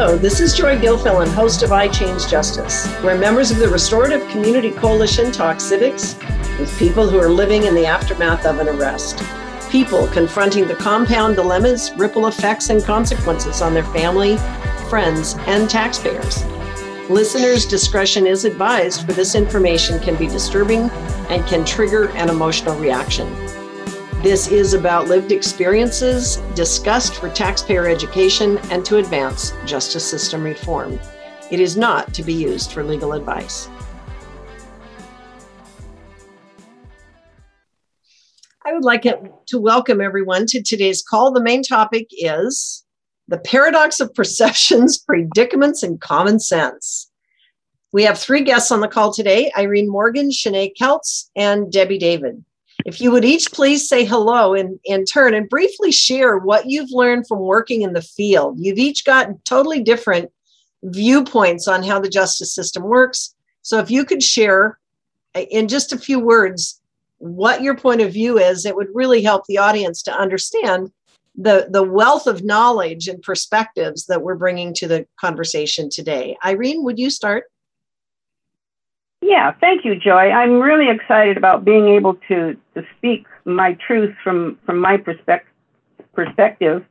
[0.00, 4.70] Hello, this is Joy Gilfilen, host of iChange Justice, where members of the Restorative Community
[4.70, 6.14] Coalition talk civics
[6.60, 9.20] with people who are living in the aftermath of an arrest.
[9.72, 14.36] People confronting the compound dilemmas, ripple effects, and consequences on their family,
[14.88, 16.44] friends, and taxpayers.
[17.10, 20.90] Listeners' discretion is advised, for this information can be disturbing
[21.28, 23.26] and can trigger an emotional reaction.
[24.22, 30.98] This is about lived experiences discussed for taxpayer education and to advance justice system reform.
[31.52, 33.68] It is not to be used for legal advice.
[38.66, 41.30] I would like to welcome everyone to today's call.
[41.30, 42.84] The main topic is
[43.28, 47.08] the paradox of perceptions, predicaments, and common sense.
[47.92, 52.44] We have three guests on the call today Irene Morgan, Shanae Keltz, and Debbie David.
[52.84, 56.90] If you would each please say hello in, in turn and briefly share what you've
[56.90, 58.58] learned from working in the field.
[58.58, 60.30] You've each got totally different
[60.82, 63.34] viewpoints on how the justice system works.
[63.62, 64.78] So if you could share
[65.34, 66.80] uh, in just a few words
[67.18, 70.92] what your point of view is, it would really help the audience to understand
[71.34, 76.36] the, the wealth of knowledge and perspectives that we're bringing to the conversation today.
[76.44, 77.44] Irene, would you start?
[79.28, 80.30] Yeah, thank you, Joy.
[80.30, 85.52] I'm really excited about being able to, to speak my truth from, from my perspective
[86.14, 86.82] perspective.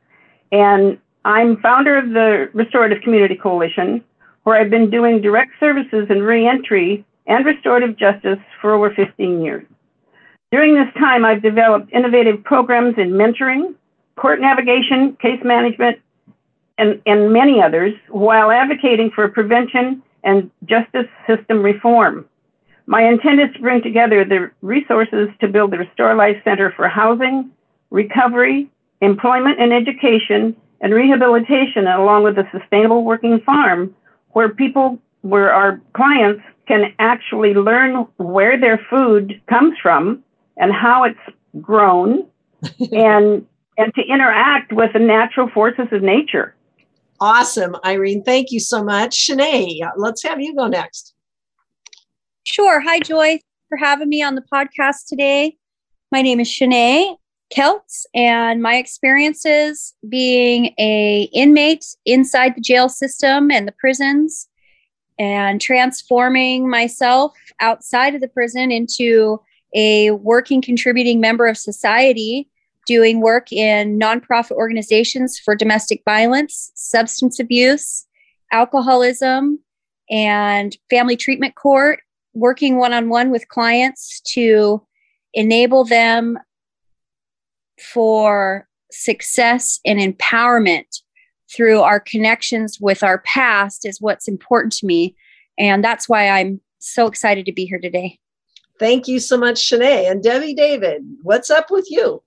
[0.52, 4.04] And I'm founder of the Restorative Community Coalition,
[4.44, 9.66] where I've been doing direct services and reentry and restorative justice for over 15 years.
[10.52, 13.74] During this time, I've developed innovative programs in mentoring,
[14.16, 15.98] court navigation, case management,
[16.78, 22.26] and, and many others, while advocating for prevention and justice system reform.
[22.86, 26.88] My intent is to bring together the resources to build the Restore Life Center for
[26.88, 27.50] housing,
[27.90, 33.94] recovery, employment and education, and rehabilitation, along with a sustainable working farm
[34.30, 40.22] where people, where our clients can actually learn where their food comes from
[40.56, 42.26] and how it's grown
[42.92, 43.46] and
[43.78, 46.54] and to interact with the natural forces of nature.
[47.20, 48.22] Awesome, Irene.
[48.22, 49.28] Thank you so much.
[49.28, 51.14] Shanae, let's have you go next.
[52.44, 52.80] Sure.
[52.80, 55.56] Hi, Joy, for having me on the podcast today.
[56.12, 57.16] My name is Shanae
[57.54, 64.48] Keltz, and my experiences being a inmate inside the jail system and the prisons
[65.18, 69.40] and transforming myself outside of the prison into
[69.74, 72.48] a working contributing member of society
[72.88, 78.06] doing work in nonprofit organizations for domestic violence, substance abuse,
[78.50, 79.60] alcoholism,
[80.10, 82.00] and family treatment court,
[82.32, 84.82] working one on one with clients to
[85.34, 86.38] enable them
[87.78, 91.02] for success and empowerment
[91.54, 95.14] through our connections with our past is what's important to me.
[95.58, 98.18] And that's why I'm so excited to be here today.
[98.78, 100.10] Thank you so much, Shanae.
[100.10, 102.22] And Debbie David, what's up with you?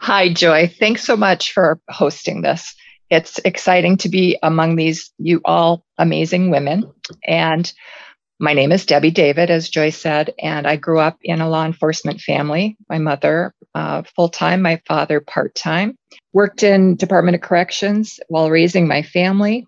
[0.00, 0.72] Hi, Joy.
[0.78, 2.74] Thanks so much for hosting this.
[3.10, 6.90] It's exciting to be among these, you all amazing women.
[7.26, 7.70] And
[8.38, 11.64] my name is Debbie David, as Joy said, and I grew up in a law
[11.64, 12.76] enforcement family.
[12.88, 15.96] My mother, uh, full time, my father, part time.
[16.32, 19.66] Worked in Department of Corrections while raising my family.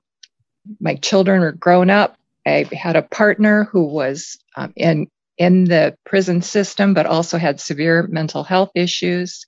[0.79, 2.17] My children were grown up.
[2.47, 5.09] I had a partner who was um, in
[5.39, 9.47] in the prison system, but also had severe mental health issues.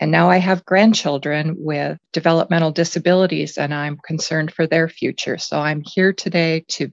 [0.00, 5.38] And now I have grandchildren with developmental disabilities, and I'm concerned for their future.
[5.38, 6.92] So I'm here today to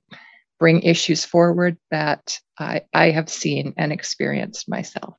[0.59, 5.15] bring issues forward that I, I have seen and experienced myself.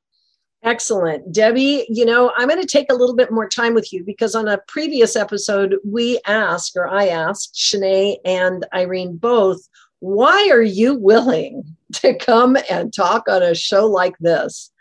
[0.63, 1.33] Excellent.
[1.33, 4.33] Debbie, you know, I'm going to take a little bit more time with you because
[4.33, 9.59] on a previous episode, we asked, or I asked Shanae and Irene both,
[9.99, 11.63] why are you willing
[11.95, 14.71] to come and talk on a show like this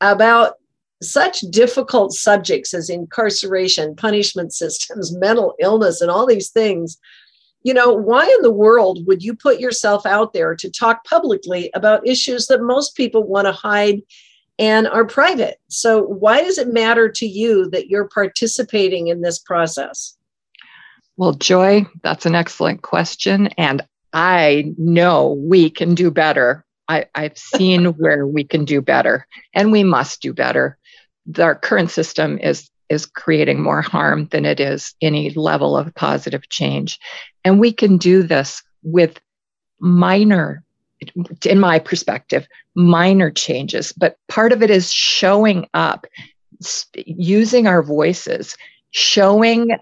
[0.00, 0.54] about
[1.02, 6.98] such difficult subjects as incarceration, punishment systems, mental illness, and all these things.
[7.62, 11.70] You know, why in the world would you put yourself out there to talk publicly
[11.74, 14.02] about issues that most people want to hide
[14.58, 15.58] and are private?
[15.68, 20.16] So, why does it matter to you that you're participating in this process?
[21.16, 23.48] Well, Joy, that's an excellent question.
[23.58, 26.64] And I know we can do better.
[26.88, 30.78] I, have seen where we can do better, and we must do better
[31.38, 36.48] our current system is is creating more harm than it is any level of positive
[36.48, 37.00] change.
[37.44, 39.18] And we can do this with
[39.80, 40.62] minor,
[41.44, 43.92] in my perspective, minor changes.
[43.92, 46.06] But part of it is showing up,
[46.94, 48.56] using our voices,
[48.92, 49.76] showing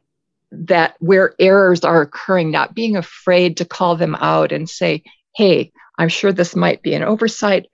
[0.51, 5.03] that where errors are occurring, not being afraid to call them out and say,
[5.37, 7.67] hey, I'm sure this might be an oversight,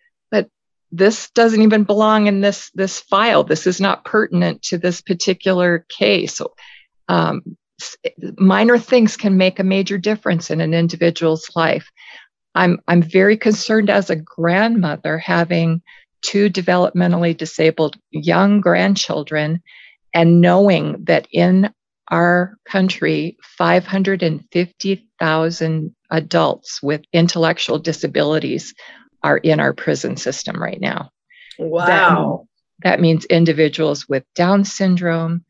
[0.93, 3.45] this doesn't even belong in this, this file.
[3.45, 6.41] This is not pertinent to this particular case.
[7.09, 7.57] Um,
[8.39, 11.91] minor things can make a major difference in an individual's life.
[12.55, 15.83] I'm, I'm very concerned as a grandmother having
[16.23, 19.63] two developmentally disabled young grandchildren
[20.13, 21.73] and knowing that in
[22.11, 28.75] our country, 550,000 adults with intellectual disabilities
[29.23, 31.11] are in our prison system right now.
[31.59, 32.47] Wow.
[32.83, 35.45] That, that means individuals with Down syndrome,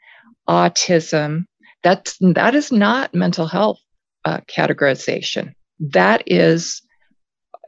[0.49, 1.47] autism.
[1.83, 3.79] That's, that is not mental health
[4.25, 5.55] uh, categorization.
[5.79, 6.83] That is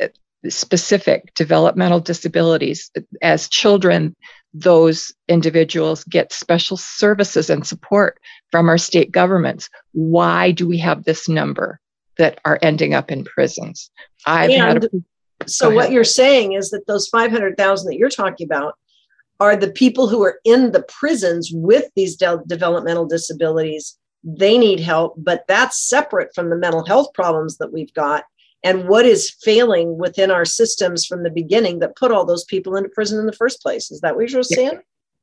[0.03, 0.09] uh,
[0.49, 2.91] specific developmental disabilities.
[3.23, 4.15] As children,
[4.55, 8.19] those individuals get special services and support
[8.51, 9.71] from our state governments.
[9.93, 11.81] Why do we have this number
[12.19, 13.91] that are ending up in prisons?
[14.27, 14.89] I've and had a,
[15.47, 18.75] so what you're saying is that those 500,000 that you're talking about
[19.41, 23.99] are the people who are in the prisons with these de- developmental disabilities.
[24.23, 28.25] They need help, but that's separate from the mental health problems that we've got
[28.63, 32.77] and what is failing within our systems from the beginning that put all those people
[32.77, 33.91] into prison in the first place.
[33.91, 34.79] Is that what you're saying?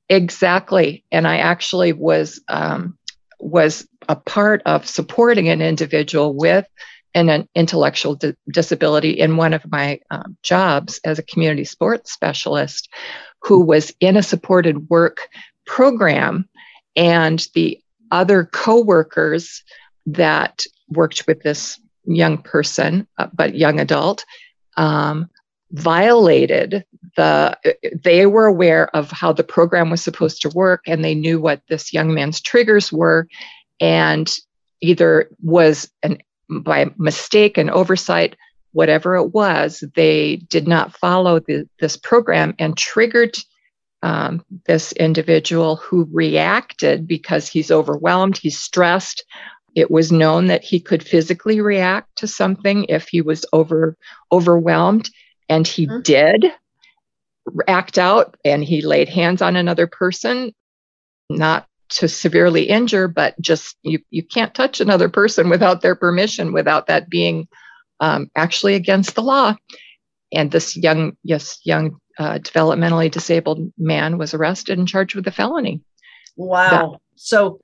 [0.10, 1.06] Exactly.
[1.12, 2.98] And I actually was um,
[3.40, 6.66] was a part of supporting an individual with
[7.14, 12.12] an, an intellectual di- disability in one of my um, jobs as a community sports
[12.12, 12.90] specialist
[13.42, 15.28] who was in a supported work
[15.66, 16.48] program
[16.96, 17.80] and the
[18.12, 19.64] other coworkers
[20.06, 24.26] that worked with this young person, uh, but young adult,
[24.78, 25.30] um,
[25.72, 26.84] violated
[27.16, 27.58] the,
[28.04, 31.62] they were aware of how the program was supposed to work and they knew what
[31.70, 33.28] this young man's triggers were
[33.80, 34.36] and
[34.82, 36.18] either was an
[36.50, 38.36] by mistake and oversight
[38.72, 43.38] whatever it was they did not follow the, this program and triggered
[44.02, 49.24] um, this individual who reacted because he's overwhelmed he's stressed
[49.76, 53.98] it was known that he could physically react to something if he was over
[54.32, 55.10] overwhelmed,
[55.48, 56.02] and he mm-hmm.
[56.02, 56.46] did
[57.68, 60.54] act out and he laid hands on another person,
[61.30, 66.54] not to severely injure, but just you, you can't touch another person without their permission,
[66.54, 67.48] without that being
[68.00, 69.56] um, actually against the law.
[70.32, 75.32] And this young, yes, young uh, developmentally disabled man was arrested and charged with a
[75.32, 75.82] felony.
[76.36, 76.70] Wow.
[76.70, 77.60] That, so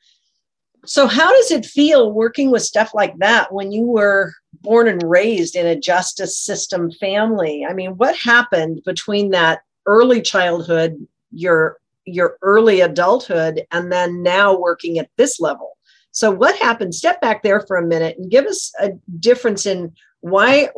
[0.86, 5.02] so, how does it feel working with stuff like that when you were born and
[5.04, 7.66] raised in a justice system family?
[7.68, 14.58] I mean, what happened between that early childhood, your your early adulthood, and then now
[14.58, 15.78] working at this level?
[16.12, 16.96] So, what happened?
[16.96, 20.70] Step back there for a minute and give us a difference in why,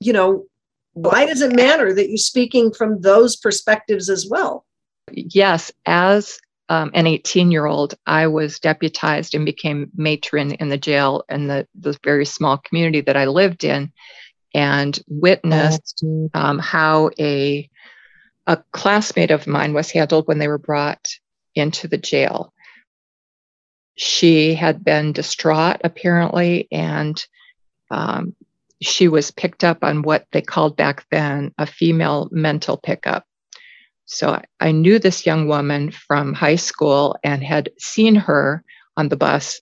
[0.00, 0.46] you know,
[0.94, 4.64] why does it matter that you're speaking from those perspectives as well?
[5.12, 10.78] Yes, as um, an 18 year old, I was deputized and became matron in the
[10.78, 13.92] jail in the, the very small community that I lived in
[14.54, 16.02] and witnessed
[16.32, 17.68] um, how a,
[18.46, 21.14] a classmate of mine was handled when they were brought
[21.54, 22.52] into the jail.
[23.96, 27.24] She had been distraught, apparently, and
[27.90, 28.34] um,
[28.80, 33.24] she was picked up on what they called back then a female mental pickup.
[34.04, 38.62] So I knew this young woman from high school and had seen her
[38.96, 39.60] on the bus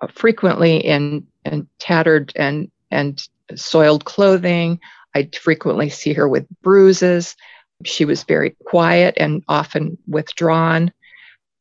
[0.00, 3.22] uh, frequently in, in tattered and, and
[3.54, 4.80] soiled clothing.
[5.14, 7.36] I'd frequently see her with bruises.
[7.84, 10.92] She was very quiet and often withdrawn.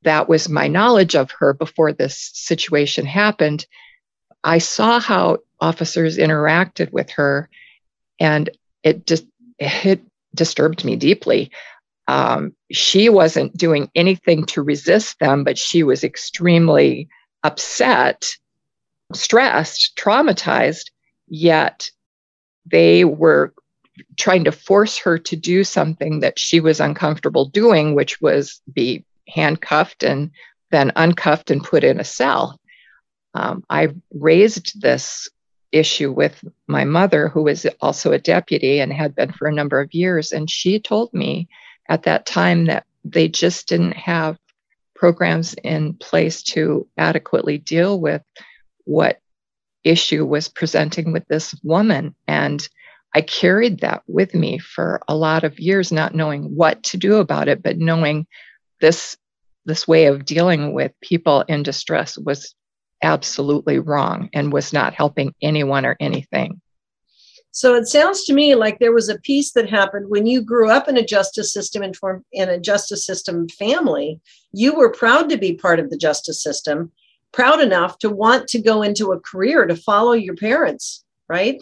[0.04, 3.66] That was my knowledge of her before this situation happened.
[4.44, 7.50] I saw how officers interacted with her,
[8.20, 8.50] and
[8.84, 9.26] it just
[9.60, 10.02] it
[10.36, 11.52] disturbed me deeply
[12.08, 17.08] um, she wasn't doing anything to resist them, but she was extremely
[17.44, 18.30] upset,
[19.14, 20.92] stressed, traumatized,
[21.28, 21.90] yet
[22.66, 23.54] they were
[24.18, 29.06] trying to force her to do something that she was uncomfortable doing, which was be
[29.28, 30.32] handcuffed and
[30.72, 32.60] then uncuffed and put in a cell.
[33.34, 35.30] Um, I raised this
[35.72, 39.80] issue with my mother, who was also a deputy and had been for a number
[39.80, 41.48] of years, and she told me
[41.90, 44.38] at that time that they just didn't have
[44.96, 48.22] programs in place to adequately deal with
[48.86, 49.20] what
[49.84, 52.16] issue was presenting with this woman.
[52.28, 52.66] And
[53.16, 57.18] I carried that with me for a lot of years, not knowing what to do
[57.18, 58.28] about it, but knowing
[58.82, 59.18] this
[59.66, 62.54] this way of dealing with people in distress was
[63.02, 66.60] absolutely wrong and was not helping anyone or anything.
[67.52, 70.72] So it sounds to me like there was a piece that happened when you grew
[70.72, 71.96] up in a justice system and
[72.32, 74.20] in a justice system family.
[74.54, 76.92] You were proud to be part of the justice system,
[77.32, 81.62] proud enough to want to go into a career to follow your parents, right?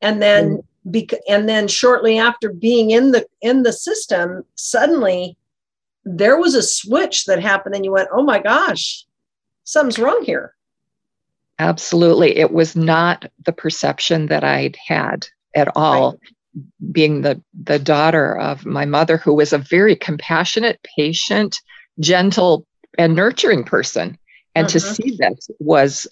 [0.00, 0.64] And then mm.
[0.90, 5.36] Bec- and then shortly after being in the in the system, suddenly
[6.04, 9.04] there was a switch that happened and you went, "Oh my gosh,
[9.64, 10.54] something's wrong here."
[11.58, 12.36] Absolutely.
[12.36, 16.12] It was not the perception that I'd had at all.
[16.12, 16.20] Right.
[16.92, 21.60] Being the, the daughter of my mother, who was a very compassionate, patient,
[21.98, 24.18] gentle, and nurturing person.
[24.54, 24.94] And to mm-hmm.
[24.94, 26.06] see this was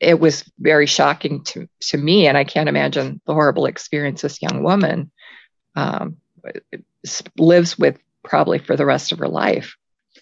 [0.00, 4.42] it was very shocking to, to me and i can't imagine the horrible experience this
[4.42, 5.10] young woman
[5.76, 6.16] um,
[7.38, 9.76] lives with probably for the rest of her life.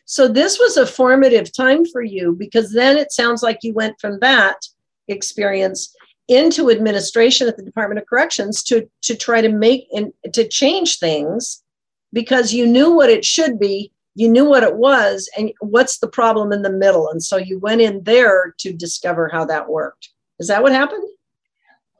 [0.05, 3.99] So this was a formative time for you because then it sounds like you went
[4.01, 4.57] from that
[5.09, 5.95] experience
[6.29, 10.99] into administration at the Department of Corrections to to try to make and to change
[10.99, 11.63] things
[12.13, 16.09] because you knew what it should be, you knew what it was, and what's the
[16.09, 17.09] problem in the middle.
[17.09, 20.11] And so you went in there to discover how that worked.
[20.39, 21.09] Is that what happened?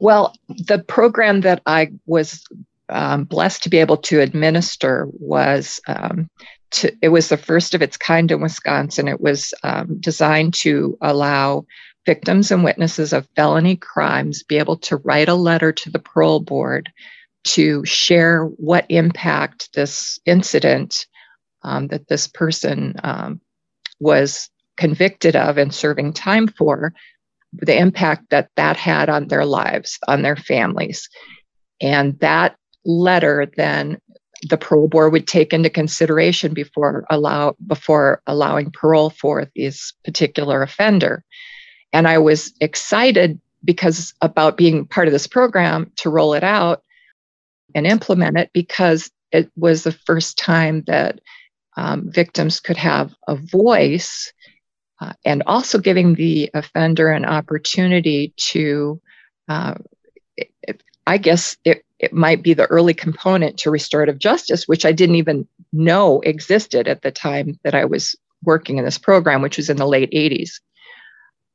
[0.01, 2.45] Well, the program that I was
[2.89, 6.29] um, blessed to be able to administer was um,
[6.73, 9.09] to, it was the first of its kind in Wisconsin.
[9.09, 11.65] It was um, designed to allow
[12.05, 16.41] victims and witnesses of felony crimes be able to write a letter to the parole
[16.41, 16.93] board
[17.45, 21.07] to share what impact this incident
[21.65, 23.41] um, that this person um,
[24.01, 26.93] was convicted of and serving time for,
[27.53, 31.09] the impact that that had on their lives, on their families.
[31.81, 33.99] And that letter then
[34.49, 40.63] the parole board would take into consideration before allow before allowing parole for this particular
[40.63, 41.25] offender.
[41.93, 46.83] And I was excited because about being part of this program to roll it out
[47.75, 51.21] and implement it because it was the first time that
[51.77, 54.33] um, victims could have a voice
[55.01, 59.01] uh, and also giving the offender an opportunity to
[59.49, 59.75] uh,
[61.07, 65.17] I guess it, it might be the early component to restorative justice, which I didn't
[65.17, 69.71] even know existed at the time that I was working in this program, which was
[69.71, 70.61] in the late 80s.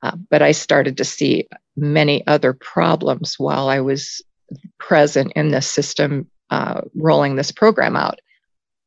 [0.02, 4.22] Uh, but I started to see many other problems while I was
[4.78, 8.20] present in the system uh, rolling this program out.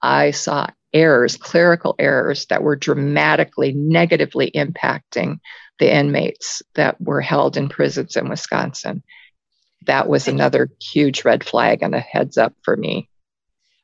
[0.01, 5.39] I saw errors, clerical errors that were dramatically negatively impacting
[5.79, 9.03] the inmates that were held in prisons in Wisconsin
[9.87, 13.09] that was another huge red flag and a heads up for me.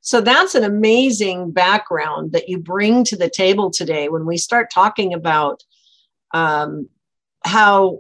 [0.01, 4.71] So that's an amazing background that you bring to the table today when we start
[4.73, 5.63] talking about
[6.33, 6.89] um,
[7.45, 7.99] how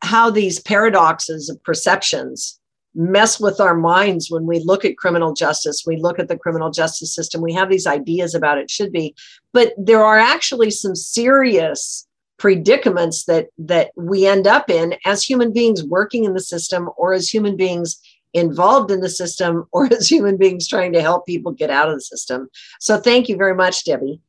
[0.00, 2.60] how these paradoxes of perceptions
[2.98, 6.68] mess with our minds when we look at criminal justice we look at the criminal
[6.68, 9.14] justice system we have these ideas about it should be.
[9.52, 12.06] But there are actually some serious
[12.38, 17.12] predicaments that that we end up in as human beings working in the system or
[17.12, 18.00] as human beings
[18.34, 21.94] involved in the system or as human beings trying to help people get out of
[21.94, 22.48] the system.
[22.80, 24.20] So thank you very much debbie.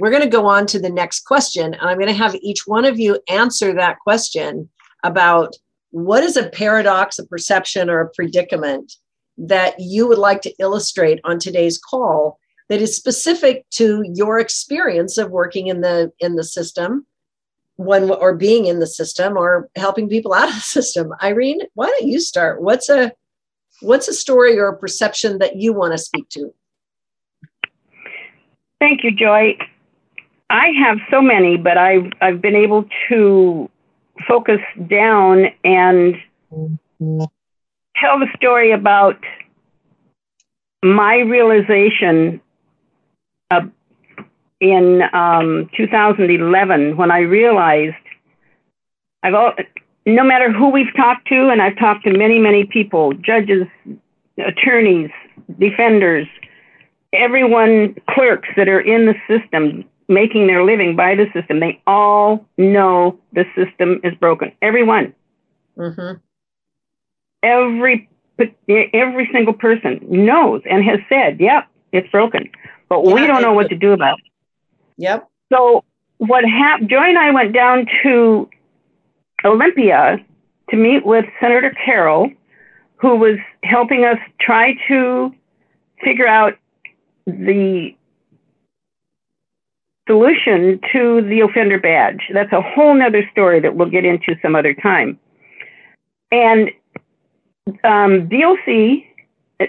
[0.00, 2.66] We're going to go on to the next question and i'm going to have each
[2.66, 4.68] one of you answer that question
[5.02, 5.54] about
[5.92, 8.92] what is a paradox a perception or a predicament
[9.38, 15.16] that you would like to illustrate on today's call that is specific to your experience
[15.16, 17.06] of working in the in the system
[17.76, 21.12] one or being in the system or helping people out of the system.
[21.22, 22.62] Irene, why don't you start?
[22.62, 23.12] What's a
[23.80, 26.54] what's a story or a perception that you want to speak to?
[28.78, 29.56] Thank you, Joy.
[30.50, 33.70] I have so many, but I've I've been able to
[34.26, 36.14] focus down and
[37.00, 39.18] tell the story about
[40.82, 42.40] my realization
[43.50, 43.70] of
[44.60, 47.96] in um, 2011 when I realized
[49.22, 49.52] I've all,
[50.06, 53.66] no matter who we've talked to, and I've talked to many, many people, judges,
[54.38, 55.10] attorneys,
[55.58, 56.26] defenders,
[57.12, 62.46] everyone, clerks that are in the system, making their living by the system, they all
[62.58, 64.52] know the system is broken.
[64.60, 65.14] Everyone.
[65.76, 66.18] Mm-hmm.
[67.42, 68.08] Every
[68.68, 72.50] every single person knows and has said, "Yep, it's broken,"
[72.88, 74.30] but yeah, we don't know what to do about it.
[74.98, 75.28] Yep.
[75.52, 75.84] So
[76.18, 76.88] what happened?
[76.88, 78.48] Joy and I went down to
[79.44, 80.18] Olympia
[80.70, 82.30] to meet with Senator Carroll,
[82.96, 85.34] who was helping us try to
[86.02, 86.54] figure out
[87.26, 87.94] the
[90.12, 92.20] solution to the offender badge.
[92.34, 95.18] That's a whole nother story that we'll get into some other time.
[96.30, 96.70] And
[97.82, 99.04] um, DOC,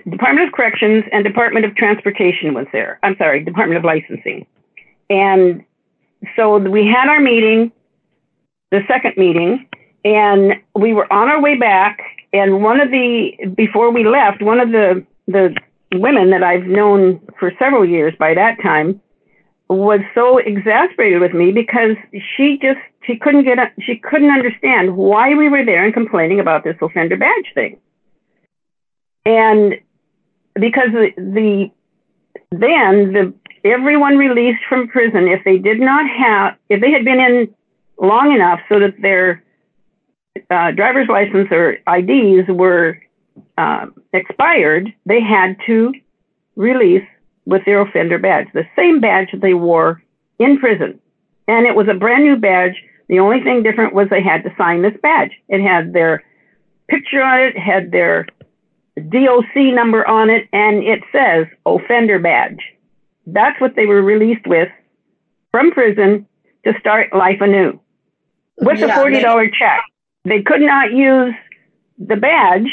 [0.09, 3.00] Department of Corrections, and Department of Transportation was there.
[3.03, 4.45] I'm sorry, Department of Licensing.
[5.09, 5.63] And
[6.35, 7.71] so we had our meeting,
[8.71, 9.65] the second meeting,
[10.03, 12.00] and we were on our way back.
[12.33, 15.55] And one of the, before we left, one of the, the
[15.93, 19.00] women that I've known for several years by that time
[19.73, 21.95] was so exasperated with me because
[22.35, 26.63] she just she couldn't get she couldn't understand why we were there and complaining about
[26.63, 27.79] this offender badge thing.
[29.25, 29.75] And
[30.55, 31.71] because the, the
[32.51, 37.19] then the everyone released from prison if they did not have if they had been
[37.19, 37.53] in
[37.99, 39.43] long enough so that their
[40.49, 42.99] uh, driver's license or IDs were
[43.57, 45.93] uh, expired, they had to
[46.55, 47.03] release
[47.45, 50.01] with their offender badge, the same badge that they wore
[50.39, 51.00] in prison.
[51.47, 52.75] And it was a brand new badge.
[53.09, 55.31] The only thing different was they had to sign this badge.
[55.50, 56.23] It had their
[56.88, 58.27] picture on it, had their
[58.95, 62.59] DOC number on it, and it says offender badge.
[63.25, 64.69] That's what they were released with
[65.51, 66.27] from prison
[66.65, 67.79] to start life anew
[68.59, 69.83] with yeah, a $40 they- check.
[70.25, 71.33] They could not use
[71.97, 72.69] the badge.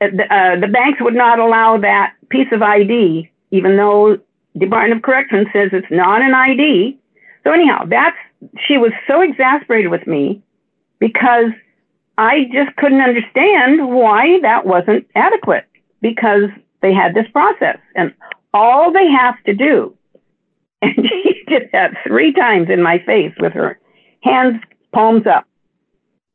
[0.00, 4.18] Uh, uh, the banks would not allow that piece of ID even though
[4.58, 6.98] Department of Corrections says it's not an ID.
[7.44, 8.16] So anyhow, that's
[8.66, 10.42] she was so exasperated with me
[10.98, 11.52] because
[12.18, 15.66] I just couldn't understand why that wasn't adequate
[16.00, 18.12] because they had this process and
[18.52, 19.96] all they have to do
[20.82, 23.78] and she did that three times in my face with her
[24.22, 24.60] hands
[24.92, 25.46] palms up.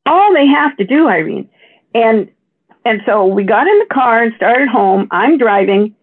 [0.05, 1.49] All they have to do irene.
[1.93, 2.31] And
[2.85, 5.09] and so we got in the car and started home.
[5.11, 5.93] I'm driving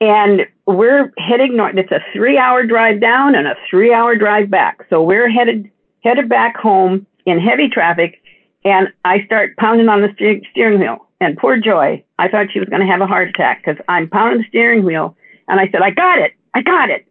[0.00, 1.76] and we're heading north.
[1.76, 4.86] It's a three hour drive down and a three hour drive back.
[4.90, 5.70] So we're headed,
[6.02, 8.20] headed back home in heavy traffic.
[8.64, 10.08] And I start pounding on the
[10.50, 11.06] steering wheel.
[11.20, 14.08] And poor Joy, I thought she was going to have a heart attack because I'm
[14.08, 15.16] pounding the steering wheel.
[15.48, 16.32] And I said, I got it.
[16.54, 17.06] I got it.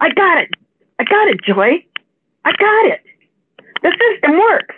[0.00, 0.50] I got it.
[0.98, 1.84] I got it, Joy.
[2.44, 3.02] I got it.
[3.82, 4.74] The system works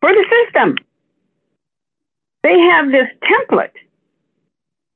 [0.00, 0.76] for the system.
[2.42, 3.72] They have this template.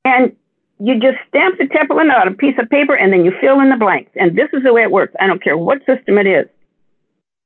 [0.05, 0.35] And
[0.83, 3.69] you just stamp the template on a piece of paper and then you fill in
[3.69, 4.11] the blanks.
[4.15, 5.13] And this is the way it works.
[5.17, 6.45] I don't care what system it is.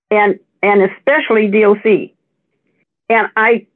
[0.09, 2.15] And and especially DOC.
[3.09, 3.67] And I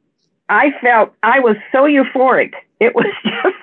[0.50, 2.54] I felt I was so euphoric.
[2.80, 3.56] It was just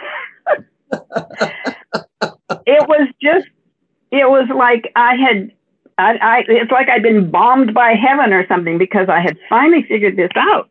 [2.64, 3.48] it was just
[4.12, 5.52] it was like I had
[5.98, 9.82] I, I it's like I'd been bombed by heaven or something because I had finally
[9.82, 10.70] figured this out.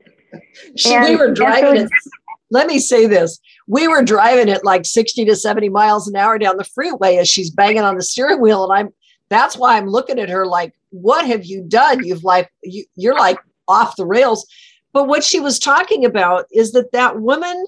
[0.86, 2.10] and, we were driving so
[2.50, 3.40] let me say this.
[3.68, 7.30] We were driving at like 60 to 70 miles an hour down the freeway as
[7.30, 8.64] she's banging on the steering wheel.
[8.64, 8.94] And I'm,
[9.30, 12.06] that's why I'm looking at her like, what have you done?
[12.06, 14.48] You've like, you, you're like off the rails.
[14.94, 17.66] But what she was talking about is that that woman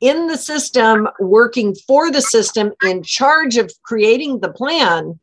[0.00, 5.18] in the system, working for the system, in charge of creating the plan,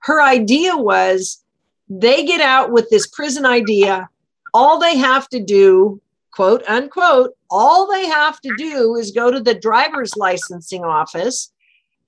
[0.00, 1.42] her idea was
[1.88, 4.08] they get out with this prison idea.
[4.52, 6.00] All they have to do
[6.34, 11.52] quote unquote, all they have to do is go to the driver's licensing office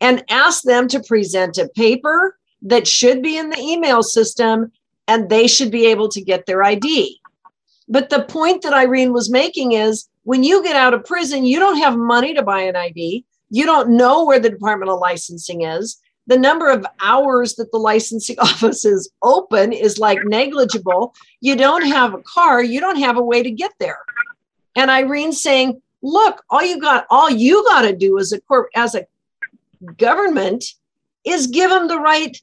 [0.00, 4.72] and ask them to present a paper that should be in the email system
[5.06, 7.20] and they should be able to get their ID.
[7.88, 11.60] But the point that Irene was making is when you get out of prison, you
[11.60, 13.24] don't have money to buy an ID.
[13.50, 15.96] You don't know where the Department of Licensing is.
[16.26, 21.14] The number of hours that the licensing office is open is like negligible.
[21.40, 24.00] You don't have a car, you don't have a way to get there
[24.76, 28.68] and Irene saying, look, all you got, all you got to do as a corp,
[28.76, 29.06] as a
[29.96, 30.64] government
[31.24, 32.36] is give them the right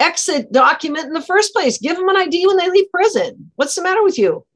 [0.00, 1.78] exit document in the first place.
[1.78, 3.50] Give them an ID when they leave prison.
[3.56, 4.46] What's the matter with you?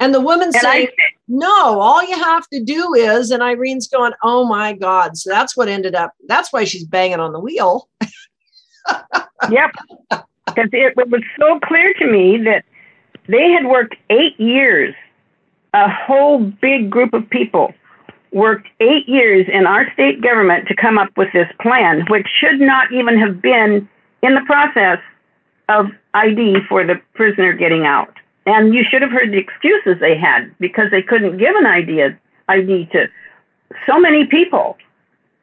[0.00, 0.88] And the woman saying,
[1.26, 5.16] no, all you have to do is, and Irene's going, oh my God.
[5.16, 7.88] So that's what ended up, that's why she's banging on the wheel.
[9.50, 9.70] yep.
[10.08, 12.64] Because it, it was so clear to me that
[13.28, 14.94] they had worked eight years
[15.74, 17.72] a whole big group of people
[18.32, 22.60] worked eight years in our state government to come up with this plan, which should
[22.60, 23.88] not even have been
[24.22, 24.98] in the process
[25.68, 28.12] of ID for the prisoner getting out.
[28.46, 32.18] And you should have heard the excuses they had because they couldn't give an idea
[32.48, 33.06] ID to
[33.86, 34.76] so many people.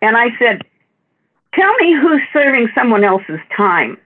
[0.02, 0.62] And I said,
[1.54, 3.98] Tell me who's serving someone else's time.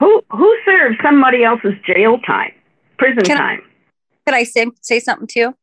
[0.00, 2.52] Who who serves somebody else's jail time,
[2.98, 3.62] prison Can time?
[4.26, 5.54] Could I say, say something too?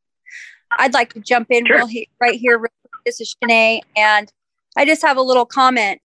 [0.72, 1.86] I'd like to jump in sure.
[1.86, 2.70] real, right here.
[3.06, 4.32] This is Shanae, and
[4.78, 6.02] I just have a little comment.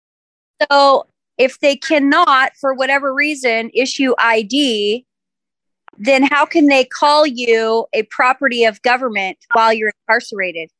[0.70, 5.04] So if they cannot, for whatever reason, issue ID,
[5.98, 10.70] then how can they call you a property of government while you're incarcerated?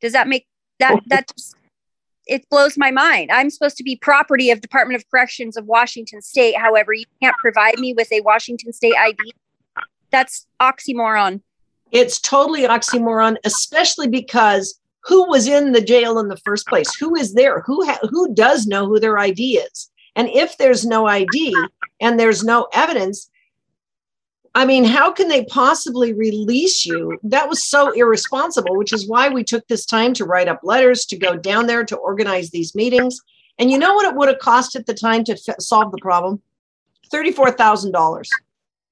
[0.00, 0.46] Does that make
[0.78, 1.56] that that just,
[2.26, 3.30] it blows my mind.
[3.30, 6.56] I'm supposed to be property of Department of Corrections of Washington State.
[6.56, 9.16] However, you can't provide me with a Washington State ID.
[10.10, 11.40] That's oxymoron.
[11.92, 16.94] It's totally oxymoron, especially because who was in the jail in the first place?
[16.96, 17.60] Who is there?
[17.60, 19.90] Who ha- who does know who their ID is?
[20.16, 21.54] And if there's no ID
[22.00, 23.30] and there's no evidence,
[24.54, 27.18] I mean, how can they possibly release you?
[27.22, 31.04] That was so irresponsible, which is why we took this time to write up letters,
[31.06, 33.20] to go down there to organize these meetings.
[33.58, 35.98] And you know what it would have cost at the time to f- solve the
[35.98, 36.40] problem?
[37.12, 38.28] $34,000.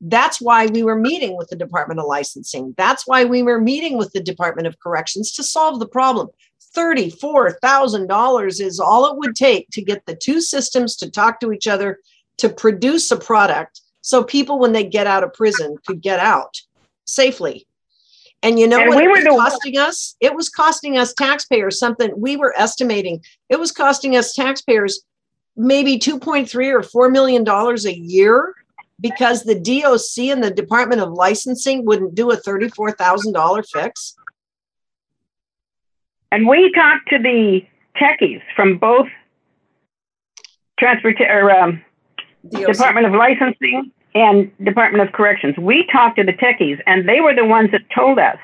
[0.06, 2.74] That's why we were meeting with the Department of Licensing.
[2.76, 6.28] That's why we were meeting with the Department of Corrections to solve the problem.
[6.76, 11.66] $34,000 is all it would take to get the two systems to talk to each
[11.66, 12.00] other
[12.38, 16.60] to produce a product so people, when they get out of prison, could get out
[17.06, 17.66] safely.
[18.42, 20.14] And you know and what we it was costing us?
[20.20, 23.24] It was costing us taxpayers something we were estimating.
[23.48, 25.00] It was costing us taxpayers
[25.56, 28.54] maybe 2.3 or 4 million dollars a year
[29.00, 34.16] because the DOC and the Department of Licensing wouldn't do a $34,000 fix.
[36.30, 39.08] And we talked to the techies from both
[40.78, 41.82] transport or um,
[42.50, 45.56] Department of Licensing and Department of Corrections.
[45.58, 48.38] We talked to the techies, and they were the ones that told us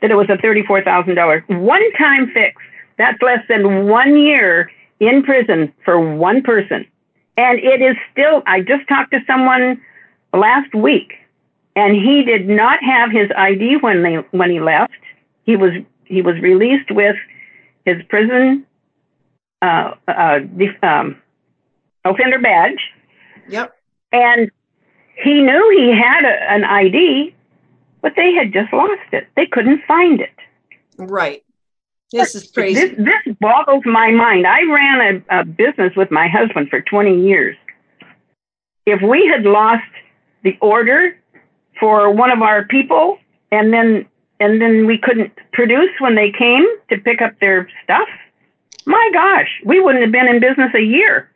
[0.00, 2.60] that it was a $34,000 one time fix.
[2.98, 6.86] That's less than one year in prison for one person.
[7.36, 9.80] And it is still, I just talked to someone
[10.32, 11.14] last week,
[11.76, 14.92] and he did not have his ID when, they, when he left.
[15.44, 15.72] He was,
[16.04, 17.16] he was released with
[17.84, 18.66] his prison
[19.62, 20.40] uh, uh,
[20.82, 21.20] um,
[22.04, 22.80] offender badge
[23.50, 23.76] Yep.
[24.12, 24.50] And
[25.22, 27.34] he knew he had a, an ID,
[28.00, 29.28] but they had just lost it.
[29.36, 30.30] They couldn't find it.
[30.96, 31.44] Right.
[32.12, 32.88] This is crazy.
[32.88, 34.46] This, this boggles my mind.
[34.46, 37.56] I ran a, a business with my husband for 20 years.
[38.86, 39.84] If we had lost
[40.42, 41.16] the order
[41.78, 43.18] for one of our people
[43.52, 44.06] and then
[44.40, 48.08] and then we couldn't produce when they came to pick up their stuff,
[48.86, 51.30] my gosh, we wouldn't have been in business a year.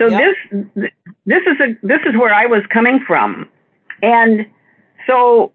[0.00, 0.34] So yep.
[0.74, 0.90] this
[1.26, 3.48] this is a this is where I was coming from,
[4.00, 4.46] and
[5.06, 5.52] so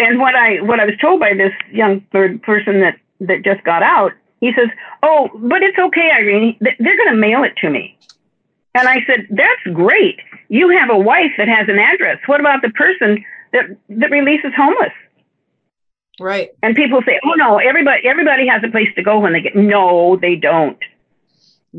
[0.00, 3.62] and what I what I was told by this young third person that that just
[3.64, 4.68] got out, he says,
[5.04, 6.56] "Oh, but it's okay, Irene.
[6.60, 7.96] They're going to mail it to me."
[8.74, 10.20] And I said, "That's great.
[10.48, 12.18] You have a wife that has an address.
[12.26, 14.92] What about the person that that releases homeless?"
[16.20, 16.50] Right.
[16.62, 19.56] And people say, "Oh no, everybody everybody has a place to go when they get."
[19.56, 20.78] No, they don't.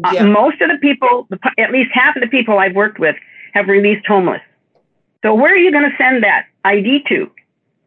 [0.04, 0.24] Uh, yeah.
[0.24, 1.28] Uh, most of the people,
[1.58, 3.16] at least half of the people I've worked with,
[3.54, 4.42] have released homeless.
[5.24, 7.32] So where are you going to send that ID to?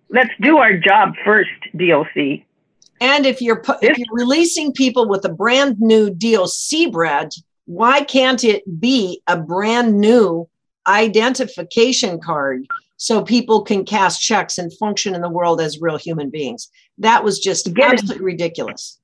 [0.09, 2.43] Let's do our job first, DOC.
[3.01, 8.43] And if you're if you're releasing people with a brand new DOC badge, why can't
[8.43, 10.49] it be a brand new
[10.87, 16.31] identification card so people can cast checks and function in the world as real human
[16.31, 16.71] beings?
[16.99, 18.99] That was just get absolutely a, ridiculous.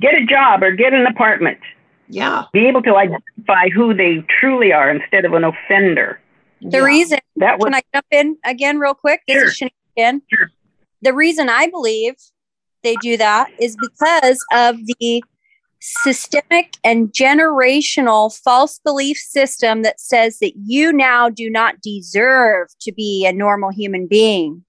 [0.00, 1.60] Get a job or get an apartment.
[2.08, 2.44] Yeah.
[2.52, 6.20] Be able to identify who they truly are instead of an offender.
[6.60, 6.84] The yeah.
[6.84, 9.22] reason that was, can I jump in again real quick?
[9.26, 9.46] This sure.
[9.46, 10.22] is Shanae again.
[10.32, 10.50] Sure.
[11.02, 12.14] The reason I believe
[12.82, 15.22] they do that is because of the
[15.82, 22.92] systemic and generational false belief system that says that you now do not deserve to
[22.92, 24.64] be a normal human being.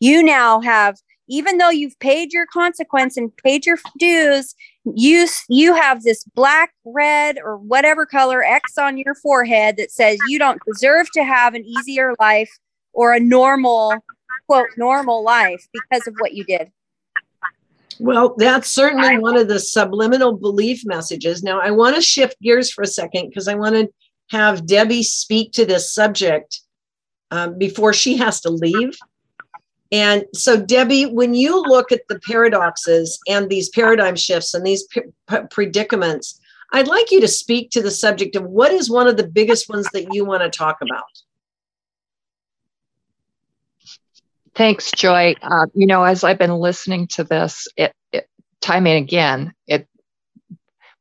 [0.00, 0.96] You now have,
[1.28, 6.72] even though you've paid your consequence and paid your dues, you you have this black
[6.84, 11.54] red or whatever color x on your forehead that says you don't deserve to have
[11.54, 12.50] an easier life
[12.92, 13.94] or a normal
[14.46, 16.70] quote normal life because of what you did
[17.98, 22.70] well that's certainly one of the subliminal belief messages now i want to shift gears
[22.70, 23.88] for a second because i want to
[24.30, 26.60] have debbie speak to this subject
[27.30, 28.96] um, before she has to leave
[29.94, 34.84] and so, Debbie, when you look at the paradoxes and these paradigm shifts and these
[34.88, 35.02] p-
[35.52, 36.40] predicaments,
[36.72, 39.68] I'd like you to speak to the subject of what is one of the biggest
[39.68, 41.04] ones that you want to talk about.
[44.54, 45.34] Thanks, Joy.
[45.42, 48.28] Uh, you know, as I've been listening to this, it, it,
[48.60, 49.88] time and again, it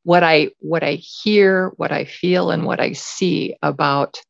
[0.04, 4.22] what I what I hear, what I feel, and what I see about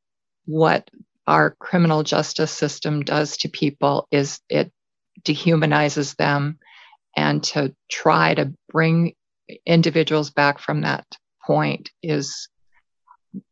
[0.46, 0.90] what
[1.26, 4.72] our criminal justice system does to people is it
[5.24, 6.60] dehumanizes them
[7.16, 9.14] and to try to bring
[9.66, 11.06] individuals back from that
[11.46, 12.50] point is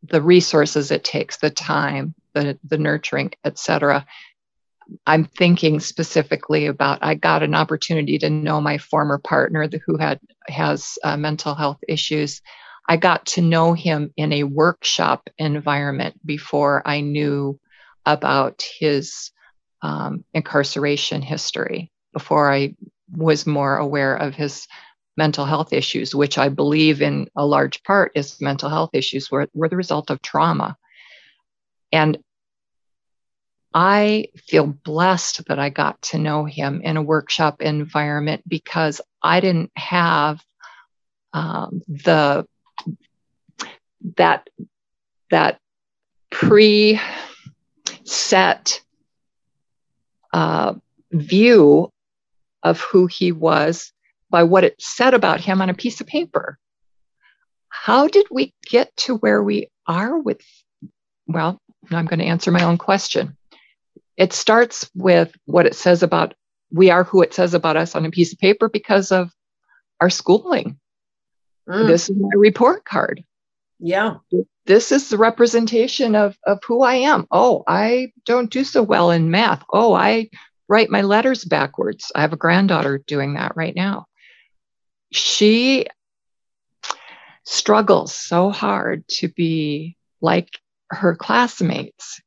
[0.03, 4.05] the resources it takes, the time, the the nurturing, etc.
[5.06, 10.19] I'm thinking specifically about I got an opportunity to know my former partner who had
[10.47, 12.41] has uh, mental health issues.
[12.88, 17.60] I got to know him in a workshop environment before I knew
[18.06, 19.32] about his
[19.82, 22.75] um, incarceration history, before I
[23.15, 24.67] was more aware of his
[25.17, 29.47] mental health issues, which I believe in a large part is mental health issues were,
[29.54, 30.77] were the result of trauma.
[31.91, 32.17] And
[33.73, 39.39] I feel blessed that I got to know him in a workshop environment because I
[39.39, 40.41] didn't have
[41.34, 42.45] um, the
[44.17, 44.49] that
[45.29, 45.60] that
[46.29, 46.99] pre
[48.03, 48.81] set
[50.34, 50.73] uh,
[51.12, 51.91] view
[52.63, 53.93] of who he was
[54.29, 56.57] by what it said about him on a piece of paper.
[57.69, 60.41] How did we get to where we are with?
[61.27, 63.38] Well, I'm going to answer my own question.
[64.21, 66.36] It starts with what it says about
[66.71, 69.31] we are who it says about us on a piece of paper because of
[69.99, 70.79] our schooling.
[71.67, 71.88] Mm.
[71.88, 73.23] This is my report card.
[73.79, 74.17] Yeah.
[74.67, 77.25] This is the representation of, of who I am.
[77.31, 79.63] Oh, I don't do so well in math.
[79.73, 80.29] Oh, I
[80.69, 82.12] write my letters backwards.
[82.13, 84.05] I have a granddaughter doing that right now.
[85.12, 85.88] She
[87.43, 90.60] struggles so hard to be like
[90.91, 92.21] her classmates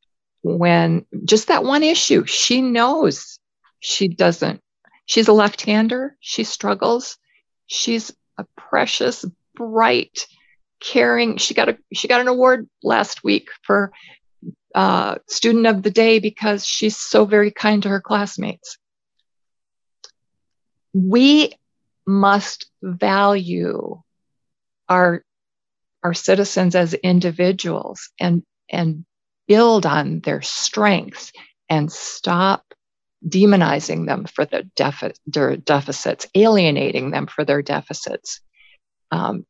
[0.44, 3.38] when just that one issue, she knows
[3.80, 4.60] she doesn't.
[5.06, 6.16] She's a left hander.
[6.20, 7.16] She struggles.
[7.66, 10.26] She's a precious, bright,
[10.80, 11.38] caring.
[11.38, 13.90] She got a she got an award last week for
[14.74, 18.76] uh, student of the day because she's so very kind to her classmates.
[20.92, 21.54] We
[22.06, 24.02] must value
[24.90, 25.24] our
[26.02, 29.06] our citizens as individuals and and
[29.46, 31.32] build on their strengths
[31.68, 32.64] and stop
[33.26, 38.40] demonizing them for their, defi- their deficits, alienating them for their deficits.
[39.10, 39.46] Um,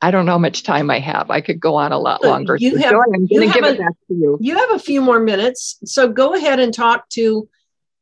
[0.00, 1.30] I don't know how much time I have.
[1.30, 2.56] I could go on a lot longer.
[2.58, 4.38] You have, I'm going to give a, it back to you.
[4.40, 5.78] You have a few more minutes.
[5.84, 7.48] So go ahead and talk to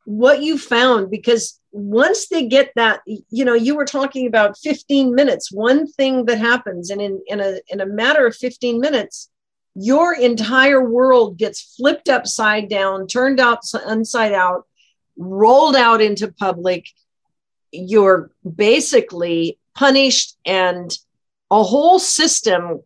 [0.04, 5.14] what you found because once they get that, you know, you were talking about 15
[5.14, 9.30] minutes, one thing that happens, and in, in a in a matter of 15 minutes,
[9.74, 14.66] your entire world gets flipped upside down, turned out inside out,
[15.16, 16.88] rolled out into public.
[17.72, 20.96] You're basically punished and
[21.50, 22.82] a whole system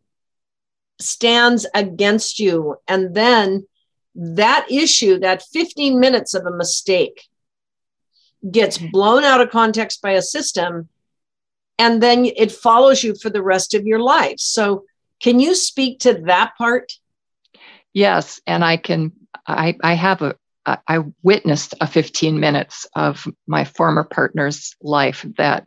[1.00, 2.76] stands against you.
[2.86, 3.66] And then
[4.14, 7.28] that issue, that 15 minutes of a mistake,
[8.50, 10.88] gets blown out of context by a system.
[11.78, 14.38] And then it follows you for the rest of your life.
[14.38, 14.84] So,
[15.24, 16.92] can you speak to that part?
[17.94, 18.42] Yes.
[18.46, 19.10] And I can,
[19.46, 20.34] I, I have a,
[20.66, 25.66] I witnessed a 15 minutes of my former partner's life that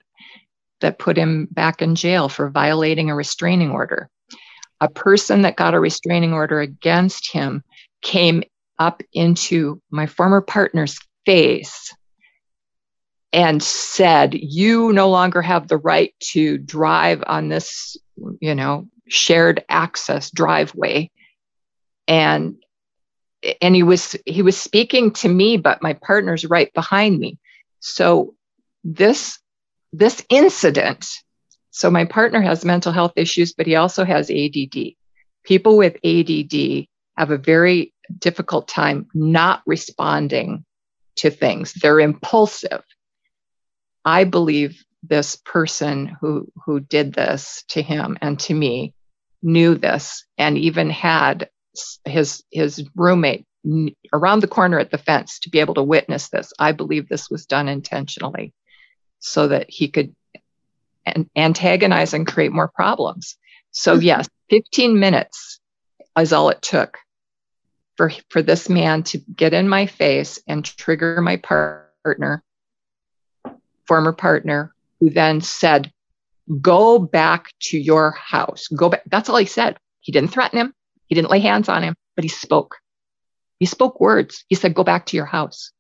[0.81, 4.11] that put him back in jail for violating a restraining order.
[4.79, 7.63] A person that got a restraining order against him
[8.03, 8.43] came
[8.77, 11.95] up into my former partner's face
[13.33, 17.97] and said, You no longer have the right to drive on this,
[18.39, 21.09] you know, shared access driveway.
[22.07, 22.57] And
[23.61, 27.37] and he was he was speaking to me, but my partner's right behind me.
[27.79, 28.35] So
[28.83, 29.39] this
[29.93, 31.07] this incident,
[31.71, 34.93] so my partner has mental health issues, but he also has ADD.
[35.43, 40.65] People with ADD have a very difficult time not responding
[41.17, 41.73] to things.
[41.73, 42.83] They're impulsive.
[44.05, 48.93] I believe this person who who did this to him and to me
[49.41, 51.49] knew this and even had
[52.05, 53.45] his his roommate
[54.13, 56.53] around the corner at the fence to be able to witness this.
[56.57, 58.53] I believe this was done intentionally
[59.19, 60.15] so that he could
[61.05, 63.37] an- antagonize and create more problems.
[63.71, 64.03] So mm-hmm.
[64.03, 65.59] yes, 15 minutes
[66.17, 66.97] is all it took
[67.97, 72.43] for for this man to get in my face and trigger my partner,
[73.87, 75.91] former partner, who then said,
[76.61, 78.67] "Go back to your house.
[78.67, 79.77] Go back." That's all he said.
[80.01, 80.73] He didn't threaten him.
[81.07, 82.77] He didn't lay hands on him, but he spoke.
[83.59, 84.45] He spoke words.
[84.47, 85.71] He said, "Go back to your house."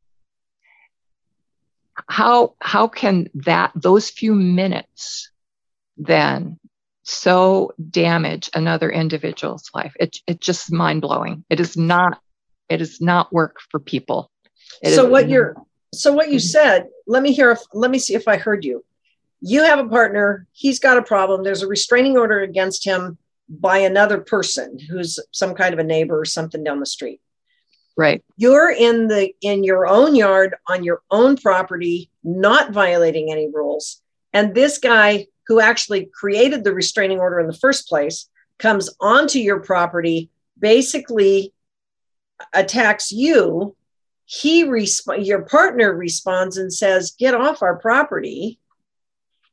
[2.07, 5.31] how how can that those few minutes
[5.97, 6.59] then
[7.03, 12.21] so damage another individual's life it, it's just mind-blowing it is not
[12.69, 14.29] it is not work for people
[14.83, 15.55] it so what you're
[15.93, 16.39] so what you mm-hmm.
[16.39, 18.83] said let me hear if let me see if i heard you
[19.41, 23.17] you have a partner he's got a problem there's a restraining order against him
[23.49, 27.21] by another person who's some kind of a neighbor or something down the street.
[27.95, 28.23] Right.
[28.35, 34.01] You're in the in your own yard on your own property, not violating any rules.
[34.33, 39.39] And this guy who actually created the restraining order in the first place comes onto
[39.39, 41.53] your property, basically
[42.53, 43.75] attacks you.
[44.25, 48.59] He resp- your partner responds and says, "Get off our property."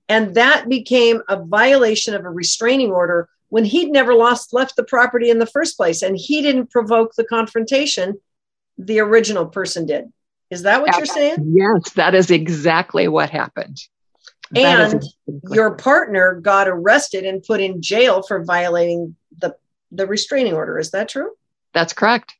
[0.09, 4.85] And that became a violation of a restraining order when he'd never lost left the
[4.85, 8.19] property in the first place and he didn't provoke the confrontation
[8.77, 10.13] the original person did.
[10.51, 11.55] Is that what you're saying?
[11.57, 13.79] Yes, that is exactly what happened.
[14.55, 15.57] and exactly.
[15.57, 19.57] your partner got arrested and put in jail for violating the,
[19.91, 20.79] the restraining order.
[20.79, 21.31] Is that true?
[21.73, 22.35] That's correct.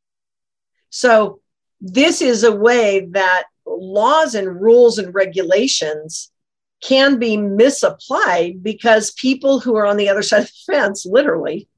[0.91, 1.41] So,
[1.81, 6.31] this is a way that laws and rules and regulations
[6.85, 11.69] can be misapplied because people who are on the other side of the fence, literally,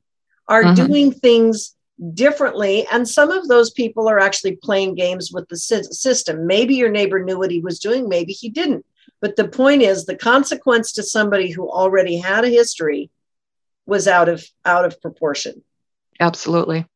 [0.48, 0.86] are mm-hmm.
[0.86, 1.74] doing things
[2.12, 2.86] differently.
[2.92, 6.46] And some of those people are actually playing games with the system.
[6.46, 8.84] Maybe your neighbor knew what he was doing, maybe he didn't.
[9.20, 13.10] But the point is, the consequence to somebody who already had a history
[13.86, 15.62] was out of out of proportion.
[16.20, 16.86] Absolutely.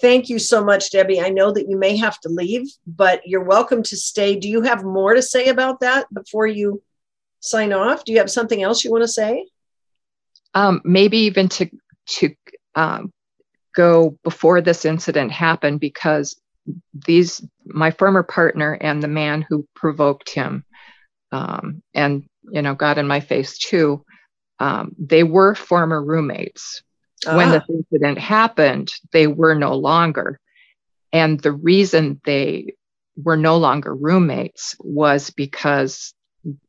[0.00, 1.20] Thank you so much, Debbie.
[1.20, 4.36] I know that you may have to leave, but you're welcome to stay.
[4.36, 6.82] Do you have more to say about that before you
[7.40, 8.04] sign off?
[8.04, 9.46] Do you have something else you want to say?
[10.54, 11.70] Um, maybe even to
[12.06, 12.34] to
[12.74, 13.12] um,
[13.74, 16.40] go before this incident happened because
[17.06, 20.64] these my former partner and the man who provoked him
[21.32, 24.04] um, and you know got in my face too
[24.58, 26.82] um, they were former roommates
[27.26, 27.36] ah.
[27.36, 30.38] when this incident happened they were no longer
[31.12, 32.74] and the reason they
[33.16, 36.14] were no longer roommates was because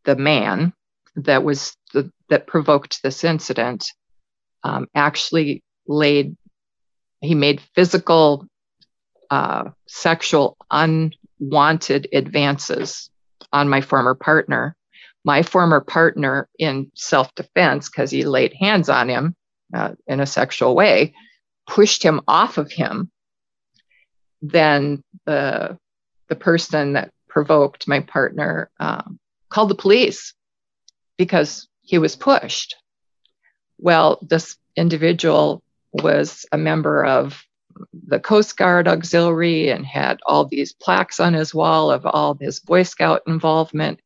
[0.04, 0.74] the man
[1.16, 3.92] that was the, that provoked this incident
[4.64, 6.36] um, actually laid
[7.22, 8.48] he made physical,
[9.30, 13.10] uh, sexual, unwanted advances
[13.54, 14.76] on my former partner.
[15.24, 19.36] My former partner, in self defense, because he laid hands on him
[19.74, 21.14] uh, in a sexual way,
[21.68, 23.12] pushed him off of him.
[24.42, 25.78] Then the,
[26.28, 30.34] the person that provoked my partner um, called the police
[31.18, 32.76] because he was pushed.
[33.78, 37.44] Well, this individual was a member of
[38.08, 42.60] the Coast Guard Auxiliary and had all these plaques on his wall of all his
[42.60, 44.02] Boy Scout involvement.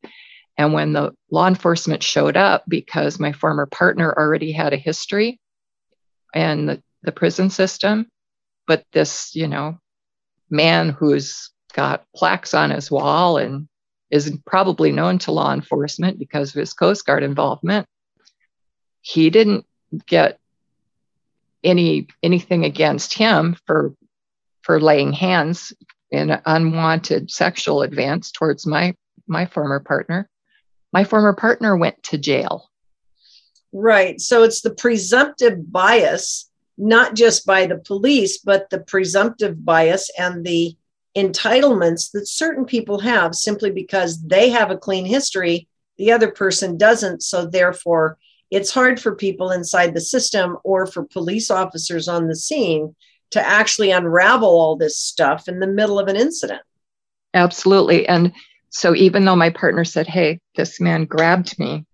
[0.56, 5.38] And when the law enforcement showed up, because my former partner already had a history
[6.34, 8.06] in the, the prison system,
[8.66, 9.78] but this, you know,
[10.50, 13.68] man who's got plaques on his wall and
[14.10, 17.86] is probably known to law enforcement because of his Coast Guard involvement,
[19.00, 19.66] he didn't
[20.06, 20.38] get
[21.62, 23.94] any anything against him for
[24.62, 25.72] for laying hands
[26.10, 28.94] in an unwanted sexual advance towards my
[29.26, 30.28] my former partner.
[30.92, 32.68] My former partner went to jail.
[33.78, 34.18] Right.
[34.22, 40.46] So it's the presumptive bias, not just by the police, but the presumptive bias and
[40.46, 40.74] the
[41.14, 46.78] entitlements that certain people have simply because they have a clean history, the other person
[46.78, 47.22] doesn't.
[47.22, 48.16] So therefore,
[48.50, 52.96] it's hard for people inside the system or for police officers on the scene
[53.32, 56.62] to actually unravel all this stuff in the middle of an incident.
[57.34, 58.08] Absolutely.
[58.08, 58.32] And
[58.70, 61.84] so even though my partner said, Hey, this man grabbed me,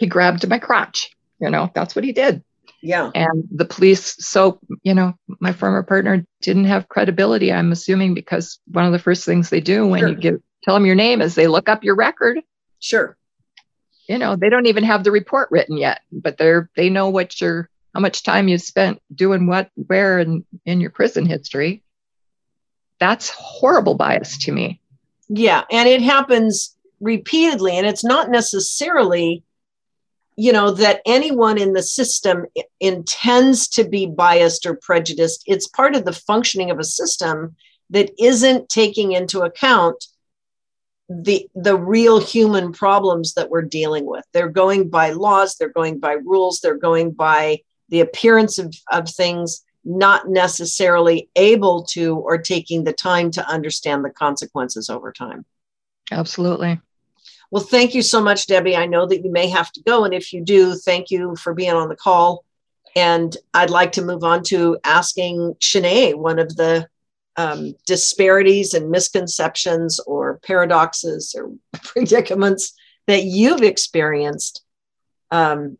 [0.00, 2.42] he grabbed my crotch, you know, that's what he did.
[2.82, 3.10] Yeah.
[3.14, 8.58] And the police, so, you know, my former partner didn't have credibility, I'm assuming, because
[8.66, 10.08] one of the first things they do when sure.
[10.08, 12.40] you give, tell them your name is they look up your record.
[12.78, 13.16] Sure
[14.10, 17.40] you know they don't even have the report written yet but they're they know what
[17.40, 21.82] your how much time you spent doing what where in in your prison history
[22.98, 24.80] that's horrible bias to me
[25.28, 29.44] yeah and it happens repeatedly and it's not necessarily
[30.40, 32.46] you know that anyone in the system
[32.80, 37.54] intends to be biased or prejudiced it's part of the functioning of a system
[37.90, 40.06] that isn't taking into account
[41.10, 44.24] the the real human problems that we're dealing with.
[44.32, 47.58] They're going by laws they're going by rules they're going by
[47.90, 54.04] the appearance of, of things not necessarily able to or taking the time to understand
[54.04, 55.44] the consequences over time.
[56.10, 56.80] Absolutely
[57.50, 60.14] well thank you so much debbie i know that you may have to go and
[60.14, 62.44] if you do thank you for being on the call
[62.96, 66.88] and i'd like to move on to asking Shanae, one of the
[67.36, 72.74] um, disparities and misconceptions or paradoxes or predicaments
[73.06, 74.62] that you've experienced
[75.30, 75.78] um,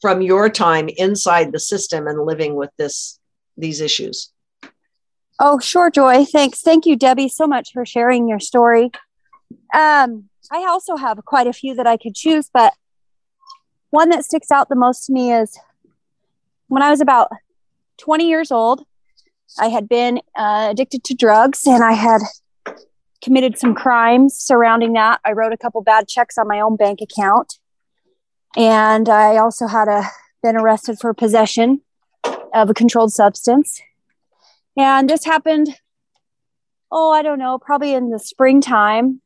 [0.00, 3.18] from your time inside the system and living with this
[3.56, 4.30] these issues.
[5.38, 6.24] Oh, sure, Joy.
[6.24, 6.60] Thanks.
[6.60, 8.90] Thank you, Debbie, so much for sharing your story.
[9.74, 12.72] Um, I also have quite a few that I could choose, but
[13.90, 15.58] one that sticks out the most to me is
[16.68, 17.28] when I was about
[17.98, 18.84] 20 years old,
[19.58, 22.22] I had been uh, addicted to drugs and I had
[23.22, 25.20] committed some crimes surrounding that.
[25.24, 27.58] I wrote a couple bad checks on my own bank account.
[28.56, 30.04] And I also had a,
[30.42, 31.82] been arrested for possession
[32.52, 33.80] of a controlled substance.
[34.76, 35.68] And this happened,
[36.90, 39.20] oh, I don't know, probably in the springtime.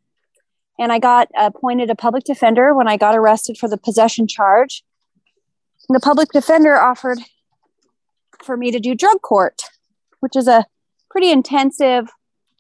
[0.79, 4.85] And I got appointed a public defender when I got arrested for the possession charge.
[5.89, 7.19] And the public defender offered
[8.45, 9.63] for me to do drug court,
[10.21, 10.67] which is a
[11.11, 12.11] pretty intensive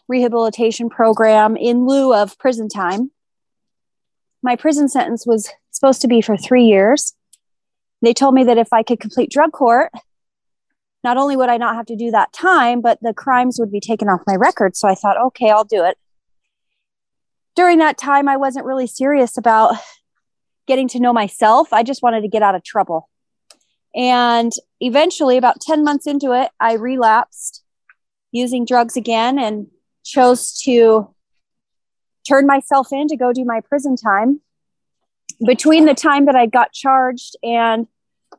[0.08, 3.10] rehabilitation program in lieu of prison time.
[4.42, 7.14] My prison sentence was supposed to be for three years.
[8.02, 9.90] They told me that if I could complete drug court,
[11.02, 13.80] not only would I not have to do that time, but the crimes would be
[13.80, 14.76] taken off my record.
[14.76, 15.98] So I thought, okay, I'll do it.
[17.56, 19.74] During that time, I wasn't really serious about
[20.66, 21.72] getting to know myself.
[21.72, 23.08] I just wanted to get out of trouble.
[23.94, 27.64] And eventually, about 10 months into it, I relapsed
[28.30, 29.68] using drugs again and
[30.04, 31.14] chose to
[32.28, 34.40] turn myself in to go do my prison time.
[35.44, 37.86] Between the time that I got charged and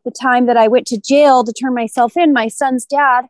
[0.05, 3.25] the time that I went to jail to turn myself in, my son's dad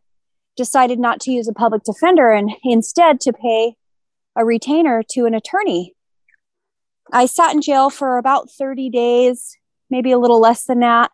[0.55, 3.75] decided not to use a public defender and instead to pay
[4.38, 5.93] a retainer to an attorney.
[7.11, 9.57] I sat in jail for about 30 days,
[9.89, 11.11] maybe a little less than that,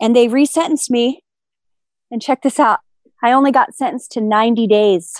[0.00, 1.22] and they resentenced me.
[2.10, 2.80] And check this out
[3.24, 5.14] I only got sentenced to 90 days.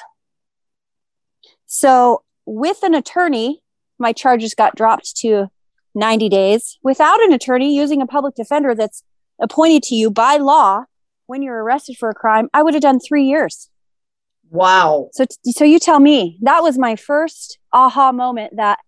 [1.64, 3.62] So, with an attorney,
[3.98, 5.48] my charges got dropped to
[5.94, 6.78] 90 days.
[6.82, 9.02] Without an attorney, using a public defender that's
[9.40, 10.84] appointed to you by law
[11.26, 13.70] when you're arrested for a crime, I would have done three years.
[14.54, 15.10] Wow.
[15.12, 18.78] So, so you tell me that was my first aha moment that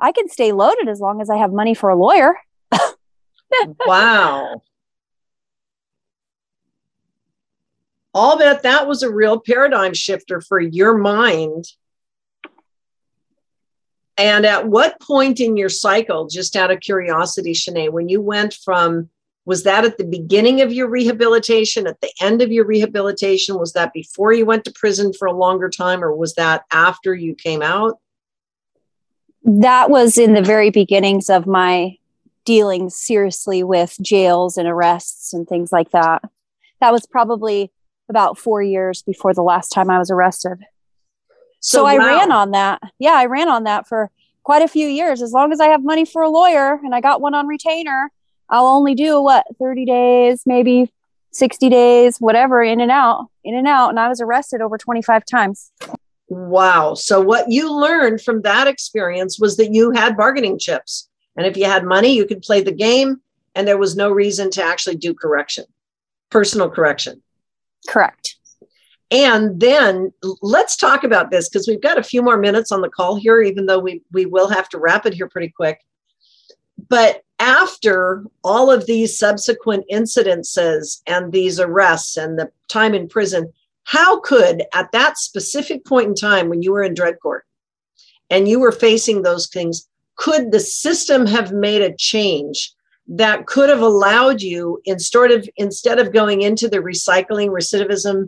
[0.00, 2.36] I can stay loaded as long as I have money for a lawyer.
[3.86, 4.62] wow.
[8.14, 11.64] I'll bet that was a real paradigm shifter for your mind
[14.18, 18.52] and at what point in your cycle, just out of curiosity, Shanae, when you went
[18.52, 19.08] from,
[19.48, 23.58] was that at the beginning of your rehabilitation, at the end of your rehabilitation?
[23.58, 27.14] Was that before you went to prison for a longer time, or was that after
[27.14, 27.98] you came out?
[29.44, 31.96] That was in the very beginnings of my
[32.44, 36.24] dealing seriously with jails and arrests and things like that.
[36.82, 37.72] That was probably
[38.10, 40.58] about four years before the last time I was arrested.
[41.60, 42.82] So, so I ran on that.
[42.98, 44.10] Yeah, I ran on that for
[44.42, 45.22] quite a few years.
[45.22, 48.12] As long as I have money for a lawyer and I got one on retainer,
[48.50, 50.92] I'll only do what 30 days, maybe
[51.32, 53.90] 60 days, whatever, in and out, in and out.
[53.90, 55.70] And I was arrested over 25 times.
[56.28, 56.94] Wow.
[56.94, 61.08] So, what you learned from that experience was that you had bargaining chips.
[61.36, 63.20] And if you had money, you could play the game,
[63.54, 65.64] and there was no reason to actually do correction,
[66.30, 67.22] personal correction.
[67.88, 68.36] Correct.
[69.10, 72.90] And then let's talk about this because we've got a few more minutes on the
[72.90, 75.80] call here, even though we, we will have to wrap it here pretty quick.
[76.88, 83.52] But after all of these subsequent incidences and these arrests and the time in prison,
[83.84, 87.44] how could, at that specific point in time when you were in drug court
[88.30, 92.72] and you were facing those things, could the system have made a change
[93.06, 98.26] that could have allowed you instead of instead of going into the recycling recidivism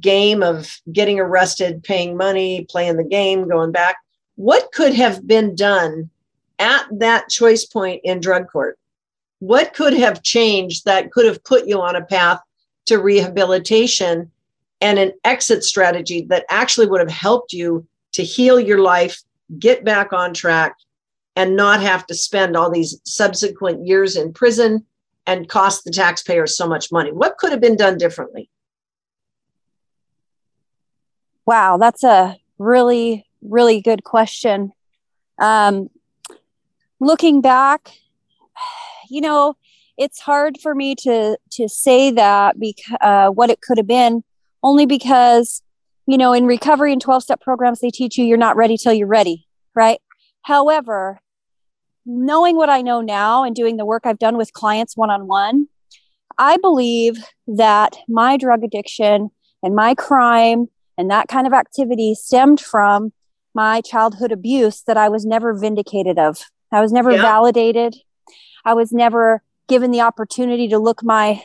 [0.00, 3.96] game of getting arrested, paying money, playing the game, going back.
[4.34, 6.10] What could have been done
[6.58, 8.78] at that choice point in drug court?
[9.40, 12.40] What could have changed that could have put you on a path
[12.86, 14.30] to rehabilitation
[14.80, 19.22] and an exit strategy that actually would have helped you to heal your life,
[19.58, 20.76] get back on track,
[21.34, 24.84] and not have to spend all these subsequent years in prison
[25.26, 27.12] and cost the taxpayers so much money?
[27.12, 28.48] What could have been done differently?
[31.44, 34.72] Wow, that's a really, really good question.
[35.38, 35.90] Um,
[37.00, 37.92] looking back,
[39.08, 39.54] you know,
[39.96, 44.22] it's hard for me to to say that because uh, what it could have been,
[44.62, 45.62] only because
[46.06, 48.92] you know in recovery and twelve step programs they teach you you're not ready till
[48.92, 50.00] you're ready, right?
[50.42, 51.20] However,
[52.04, 55.26] knowing what I know now and doing the work I've done with clients one on
[55.26, 55.68] one,
[56.38, 57.16] I believe
[57.46, 59.30] that my drug addiction
[59.62, 60.68] and my crime
[60.98, 63.12] and that kind of activity stemmed from
[63.54, 66.44] my childhood abuse that I was never vindicated of.
[66.76, 67.22] I was never yeah.
[67.22, 67.96] validated.
[68.64, 71.42] I was never given the opportunity to look my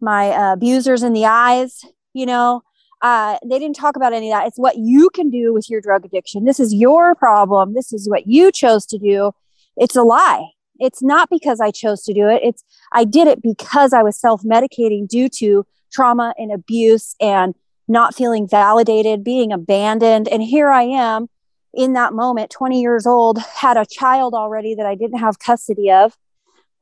[0.00, 2.62] my uh, abusers in the eyes you know?
[3.00, 4.46] Uh, they didn't talk about any of that.
[4.46, 6.44] It's what you can do with your drug addiction.
[6.44, 7.74] This is your problem.
[7.74, 9.32] This is what you chose to do.
[9.76, 10.50] It's a lie.
[10.78, 12.40] It's not because i chose to do it.
[12.42, 17.54] It's i did it because i was self-medicating due to trauma and abuse and
[17.88, 20.28] not feeling validated being abandoned.
[20.28, 21.28] And here i am
[21.74, 25.90] in that moment 20 years old had a child already that i didn't have custody
[25.90, 26.16] of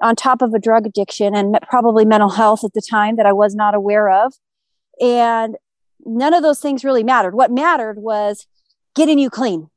[0.01, 3.33] on top of a drug addiction and probably mental health at the time that I
[3.33, 4.33] was not aware of.
[5.01, 5.57] And
[6.05, 7.35] none of those things really mattered.
[7.35, 8.47] What mattered was
[8.95, 9.69] getting you clean.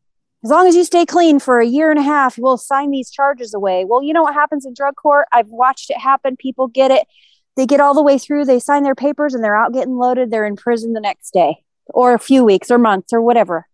[0.43, 3.09] As long as you stay clean for a year and a half, we'll sign these
[3.09, 3.85] charges away.
[3.85, 5.25] Well, you know what happens in drug court?
[5.31, 6.35] I've watched it happen.
[6.35, 7.07] People get it.
[7.55, 10.31] They get all the way through, they sign their papers, and they're out getting loaded.
[10.31, 11.57] They're in prison the next day
[11.89, 13.67] or a few weeks or months or whatever.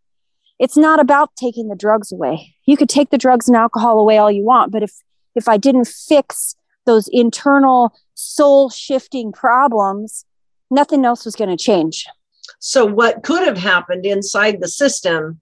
[0.59, 2.53] It's not about taking the drugs away.
[2.65, 4.93] You could take the drugs and alcohol away all you want, but if
[5.35, 6.55] if I didn't fix
[6.85, 10.25] those internal soul shifting problems,
[10.69, 12.05] nothing else was going to change.
[12.59, 15.39] So, what could have happened inside the system,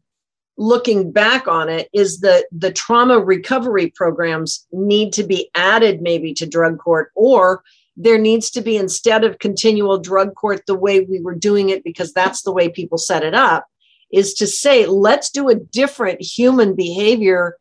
[0.57, 6.33] looking back on it, is that the trauma recovery programs need to be added maybe
[6.35, 7.63] to drug court, or
[7.95, 11.83] there needs to be, instead of continual drug court the way we were doing it,
[11.83, 13.65] because that's the way people set it up,
[14.11, 17.57] is to say, let's do a different human behavior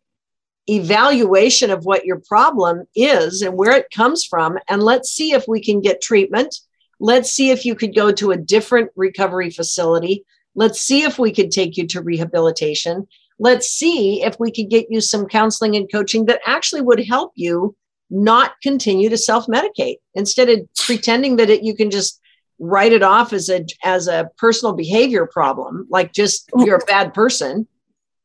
[0.68, 4.58] evaluation of what your problem is and where it comes from.
[4.68, 6.56] And let's see if we can get treatment.
[6.98, 10.24] Let's see if you could go to a different recovery facility.
[10.54, 13.06] Let's see if we could take you to rehabilitation.
[13.38, 17.32] Let's see if we could get you some counseling and coaching that actually would help
[17.34, 17.76] you
[18.08, 22.20] not continue to self-medicate instead of pretending that it, you can just
[22.58, 27.12] write it off as a as a personal behavior problem like just you're a bad
[27.12, 27.66] person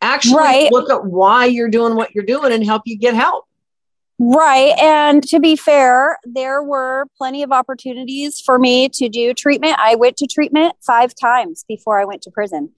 [0.02, 0.72] actually right.
[0.72, 3.46] look at why you're doing what you're doing and help you get help.
[4.20, 4.78] Right.
[4.78, 9.76] And to be fair, there were plenty of opportunities for me to do treatment.
[9.80, 12.70] I went to treatment five times before I went to prison.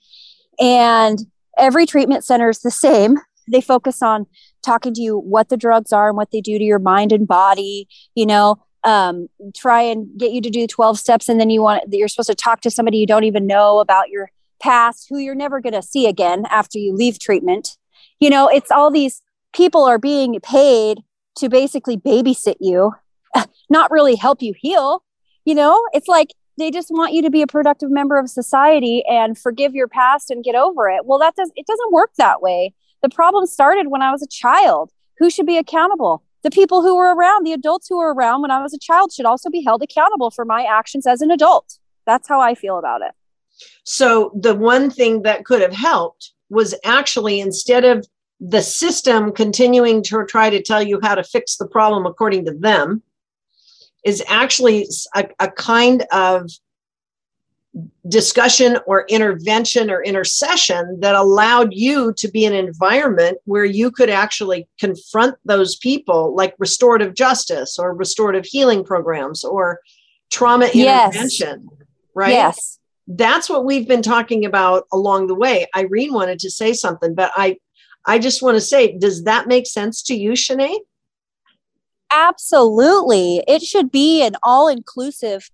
[0.60, 1.20] And
[1.58, 3.18] every treatment center is the same.
[3.52, 4.26] They focus on
[4.64, 7.28] talking to you what the drugs are and what they do to your mind and
[7.28, 11.62] body, you know, um, try and get you to do 12 steps and then you
[11.62, 14.30] want you're supposed to talk to somebody you don't even know about your
[14.64, 17.78] past who you're never going to see again after you leave treatment.
[18.20, 19.22] You know, it's all these
[19.54, 21.04] people are being paid
[21.38, 22.94] to basically babysit you,
[23.70, 25.04] not really help you heal.
[25.46, 29.04] You know, it's like they just want you to be a productive member of society
[29.10, 31.06] and forgive your past and get over it.
[31.06, 32.74] Well, that does it doesn't work that way.
[33.02, 34.92] The problem started when I was a child.
[35.20, 36.24] Who should be accountable?
[36.44, 39.14] The people who were around, the adults who were around when I was a child
[39.14, 41.80] should also be held accountable for my actions as an adult.
[42.06, 43.12] That's how I feel about it.
[43.86, 48.06] So the one thing that could have helped was actually instead of
[48.40, 52.54] the system continuing to try to tell you how to fix the problem according to
[52.54, 53.02] them,
[54.04, 54.86] is actually
[55.16, 56.50] a, a kind of
[58.08, 64.12] discussion or intervention or intercession that allowed you to be an environment where you could
[64.12, 69.80] actually confront those people like restorative justice or restorative healing programs or
[70.30, 71.88] trauma intervention yes.
[72.14, 75.68] right yes that's what we've been talking about along the way.
[75.76, 77.58] Irene wanted to say something, but I
[78.06, 80.78] I just want to say, does that make sense to you, Shanae?
[82.12, 83.44] Absolutely.
[83.48, 85.50] It should be an all-inclusive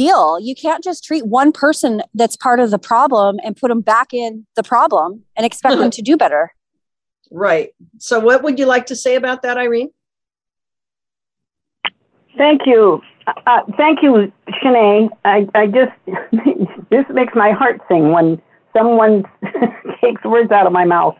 [0.00, 0.40] deal.
[0.40, 4.14] You can't just treat one person that's part of the problem and put them back
[4.14, 6.54] in the problem and expect them to do better.
[7.30, 7.74] Right.
[7.98, 9.90] So what would you like to say about that, Irene?
[12.38, 13.02] Thank you.
[13.46, 14.32] Uh, thank you,
[14.62, 15.10] Shanae.
[15.26, 15.92] I, I just,
[16.90, 18.40] this makes my heart sing when
[18.74, 19.24] someone
[20.00, 21.16] takes words out of my mouth.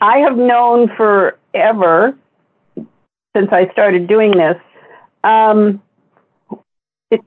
[0.00, 2.16] I have known forever,
[3.36, 4.56] since I started doing this,
[5.22, 5.82] um,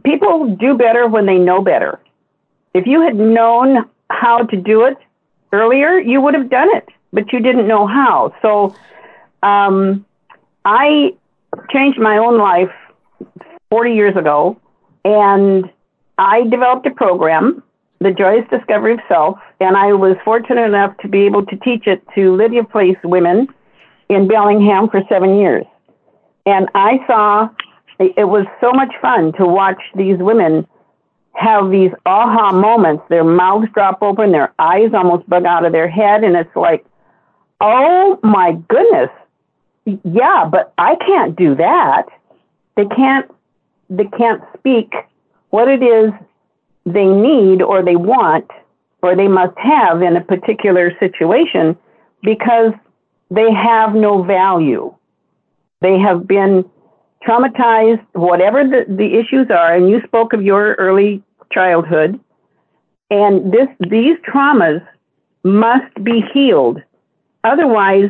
[0.04, 2.00] people do better when they know better.
[2.74, 4.98] If you had known how to do it
[5.52, 8.34] earlier, you would have done it, but you didn't know how.
[8.42, 8.76] So
[9.44, 10.06] um,
[10.66, 11.16] I
[11.72, 12.72] changed my own life
[13.70, 14.60] 40 years ago,
[15.04, 15.70] and
[16.18, 17.64] I developed a program,
[18.00, 21.88] The Joyous Discovery of Self, and I was fortunate enough to be able to teach
[21.88, 23.48] it to Lydia Place women
[24.10, 25.66] in Bellingham for seven years.
[26.46, 27.50] And I saw
[28.00, 30.68] it was so much fun to watch these women
[31.34, 33.04] have these aha moments.
[33.10, 36.86] Their mouths drop open, their eyes almost bug out of their head, and it's like,
[37.62, 39.10] oh my goodness,
[40.04, 42.06] yeah, but I can't do that.
[42.76, 43.30] They can't
[43.90, 44.94] they can't speak
[45.52, 46.12] what it is
[46.86, 48.50] they need or they want
[49.02, 51.78] or they must have in a particular situation
[52.24, 52.74] because
[53.30, 54.94] they have no value.
[55.82, 56.70] They have been
[57.28, 62.20] traumatized, whatever the, the issues are, and you spoke of your early childhood,
[63.10, 64.86] and this these traumas
[65.44, 66.82] must be healed.
[67.44, 68.10] Otherwise,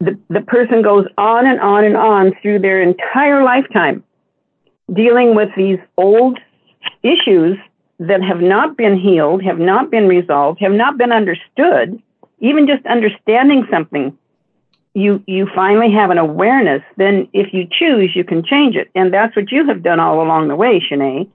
[0.00, 4.04] the, the person goes on and on and on through their entire lifetime
[4.92, 6.38] dealing with these old
[7.02, 7.56] issues
[7.98, 12.00] that have not been healed, have not been resolved, have not been understood.
[12.40, 14.16] Even just understanding something,
[14.94, 16.82] you you finally have an awareness.
[16.96, 20.22] Then, if you choose, you can change it, and that's what you have done all
[20.22, 21.28] along the way, Shanae.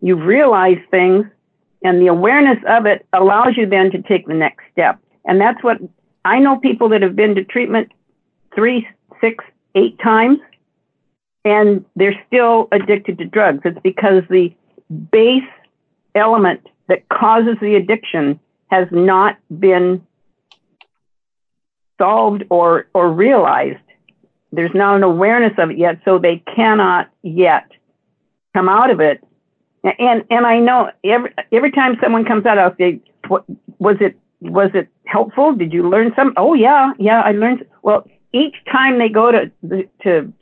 [0.00, 1.26] You've realized things,
[1.82, 4.98] and the awareness of it allows you then to take the next step.
[5.24, 5.78] And that's what
[6.24, 7.92] I know people that have been to treatment
[8.54, 8.86] three,
[9.20, 9.44] six,
[9.74, 10.38] eight times,
[11.44, 13.60] and they're still addicted to drugs.
[13.64, 14.52] It's because the
[15.12, 15.42] base
[16.14, 18.40] element that causes the addiction
[18.70, 20.04] has not been
[21.98, 23.78] solved or, or realized.
[24.52, 27.70] There's not an awareness of it yet, so they cannot yet
[28.54, 29.22] come out of it.
[29.84, 33.44] And and I know every every time someone comes out, I'll say, "What
[33.78, 34.18] was it?
[34.40, 35.54] Was it helpful?
[35.54, 37.64] Did you learn some?" Oh yeah, yeah, I learned.
[37.82, 39.50] Well, each time they go to
[40.02, 40.32] to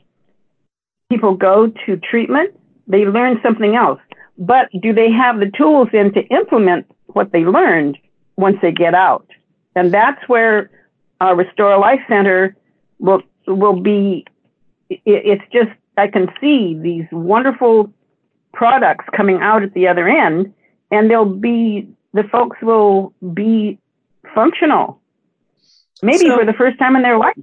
[1.11, 4.01] people go to treatment, they learn something else.
[4.39, 7.99] But do they have the tools then to implement what they learned
[8.37, 9.27] once they get out?
[9.75, 10.71] And that's where
[11.21, 12.57] our Restore Life Center
[12.99, 14.27] will will be.
[14.89, 17.93] It's just I can see these wonderful
[18.53, 20.53] products coming out at the other end,
[20.91, 23.79] and they'll be the folks will be
[24.35, 25.01] functional,
[26.03, 27.37] maybe so, for the first time in their life.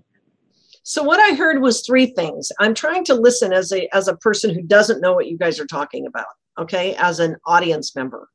[0.83, 2.51] So what I heard was three things.
[2.59, 5.59] I'm trying to listen as a as a person who doesn't know what you guys
[5.59, 6.25] are talking about,
[6.57, 6.95] okay?
[6.95, 8.29] As an audience member.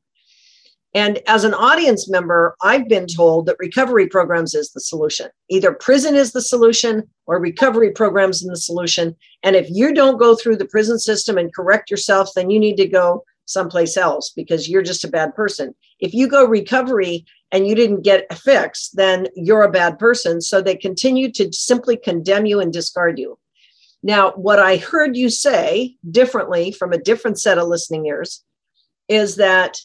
[0.95, 5.29] And as an audience member, I've been told that recovery programs is the solution.
[5.51, 9.15] Either prison is the solution or recovery programs is the solution.
[9.43, 12.77] And if you don't go through the prison system and correct yourself, then you need
[12.77, 15.75] to go someplace else because you're just a bad person.
[16.01, 20.41] If you go recovery and you didn't get a fix, then you're a bad person.
[20.41, 23.39] So they continue to simply condemn you and discard you.
[24.03, 28.45] Now, what I heard you say differently from a different set of listening ears
[29.09, 29.79] is that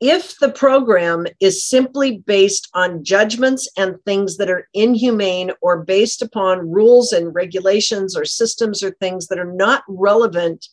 [0.00, 6.20] if the program is simply based on judgments and things that are inhumane or based
[6.20, 10.68] upon rules and regulations or systems or things that are not relevant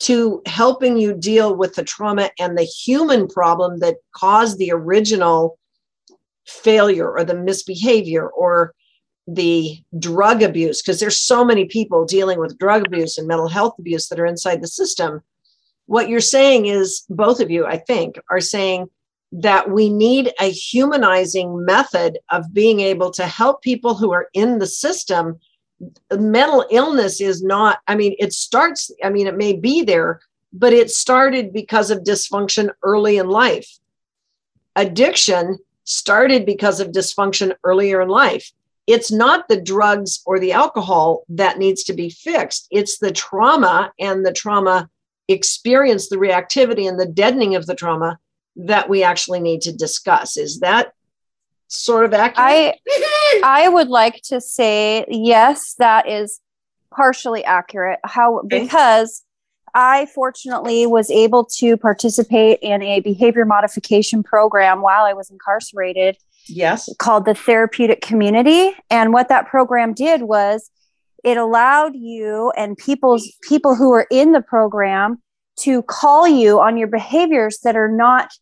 [0.00, 5.58] to helping you deal with the trauma and the human problem that caused the original
[6.46, 8.74] failure or the misbehavior or
[9.28, 13.74] the drug abuse because there's so many people dealing with drug abuse and mental health
[13.78, 15.22] abuse that are inside the system
[15.86, 18.88] what you're saying is both of you i think are saying
[19.32, 24.58] that we need a humanizing method of being able to help people who are in
[24.58, 25.40] the system.
[26.12, 30.20] Mental illness is not i mean it starts i mean it may be there
[30.52, 33.78] but it started because of dysfunction early in life.
[34.76, 38.52] Addiction started because of dysfunction earlier in life.
[38.86, 42.68] It's not the drugs or the alcohol that needs to be fixed.
[42.70, 44.90] It's the trauma and the trauma
[45.32, 48.18] experience the reactivity and the deadening of the trauma
[48.56, 50.92] that we actually need to discuss is that
[51.68, 52.36] sort of accurate?
[52.38, 52.74] I
[53.44, 56.40] I would like to say yes, that is
[56.94, 57.98] partially accurate.
[58.04, 58.60] How okay.
[58.60, 59.22] because
[59.74, 66.16] I fortunately was able to participate in a behavior modification program while I was incarcerated.
[66.46, 66.90] Yes.
[66.98, 68.74] Called the Therapeutic Community.
[68.90, 70.70] And what that program did was
[71.22, 75.22] it allowed you and people's people who are in the program
[75.60, 78.32] to call you on your behaviors that are not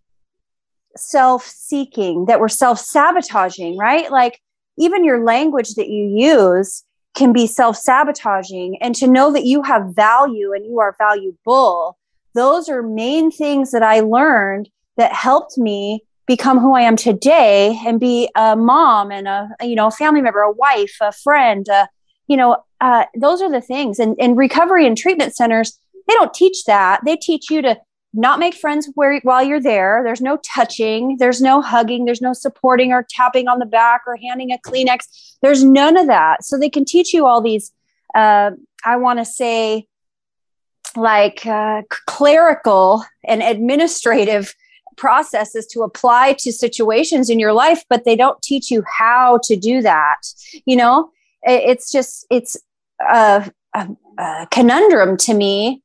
[0.97, 4.11] self seeking, that we're self sabotaging, right?
[4.11, 4.41] Like
[4.79, 8.79] even your language that you use can be self sabotaging.
[8.81, 11.99] And to know that you have value and you are valuable,
[12.35, 17.77] those are main things that I learned that helped me become who I am today
[17.85, 21.69] and be a mom and a you know a family member, a wife, a friend.
[21.69, 21.87] Uh,
[22.29, 23.99] you know, uh, those are the things.
[23.99, 27.01] And in recovery and treatment centers, they don't teach that.
[27.05, 27.79] They teach you to
[28.13, 30.03] not make friends where, while you're there.
[30.05, 34.17] There's no touching, there's no hugging, there's no supporting or tapping on the back or
[34.17, 35.37] handing a Kleenex.
[35.43, 36.45] There's none of that.
[36.45, 37.73] So they can teach you all these,
[38.15, 38.51] uh,
[38.85, 39.87] I want to say,
[40.97, 44.55] like uh, clerical and administrative
[44.97, 49.55] processes to apply to situations in your life, but they don't teach you how to
[49.55, 50.17] do that.
[50.67, 51.11] You know,
[51.43, 52.57] it's just, it's
[53.09, 53.89] a, a,
[54.19, 55.83] a conundrum to me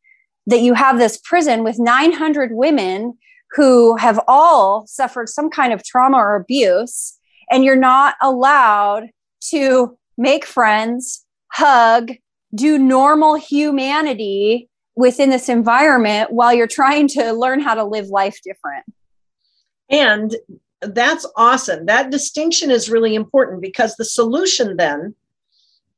[0.48, 3.18] that you have this prison with 900 women
[3.52, 7.18] who have all suffered some kind of trauma or abuse,
[7.50, 9.10] and you're not allowed
[9.50, 12.12] to make friends, hug,
[12.54, 18.40] do normal humanity within this environment while you're trying to learn how to live life
[18.44, 18.86] different.
[19.90, 20.36] And
[20.82, 21.86] that's awesome.
[21.86, 25.16] That distinction is really important because the solution then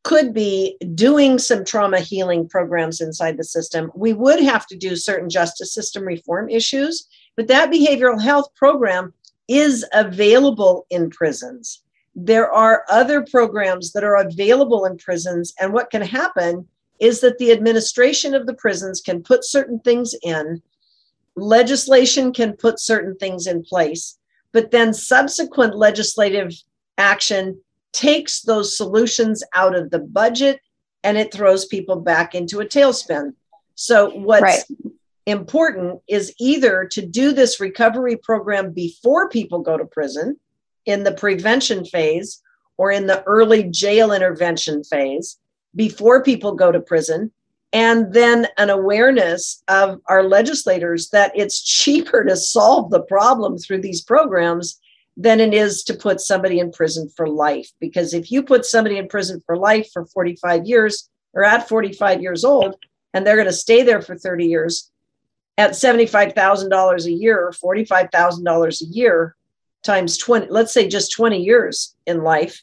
[0.08, 3.92] could be doing some trauma healing programs inside the system.
[3.94, 7.06] We would have to do certain justice system reform issues,
[7.36, 9.14] but that behavioral health program
[9.50, 11.84] is available in prisons.
[12.16, 16.66] There are other programs that are available in prisons, and what can happen
[17.02, 20.62] is that the administration of the prisons can put certain things in,
[21.36, 24.18] legislation can put certain things in place,
[24.54, 26.54] but then subsequent legislative
[26.98, 27.60] action
[27.94, 30.60] takes those solutions out of the budget
[31.04, 33.34] and it throws people back into a tailspin.
[33.76, 34.64] So, what's right.
[35.26, 40.40] important is either to do this recovery program before people go to prison
[40.86, 42.42] in the prevention phase
[42.78, 45.38] or in the early jail intervention phase
[45.76, 47.32] before people go to prison
[47.74, 53.82] and then an awareness of our legislators that it's cheaper to solve the problem through
[53.82, 54.80] these programs
[55.18, 57.72] than it is to put somebody in prison for life.
[57.80, 62.22] Because if you put somebody in prison for life for 45 years or at 45
[62.22, 62.76] years old,
[63.14, 64.92] and they're going to stay there for 30 years
[65.58, 69.36] at $75,000 a year or $45,000 a year
[69.84, 72.62] times 20, let's say just 20 years in life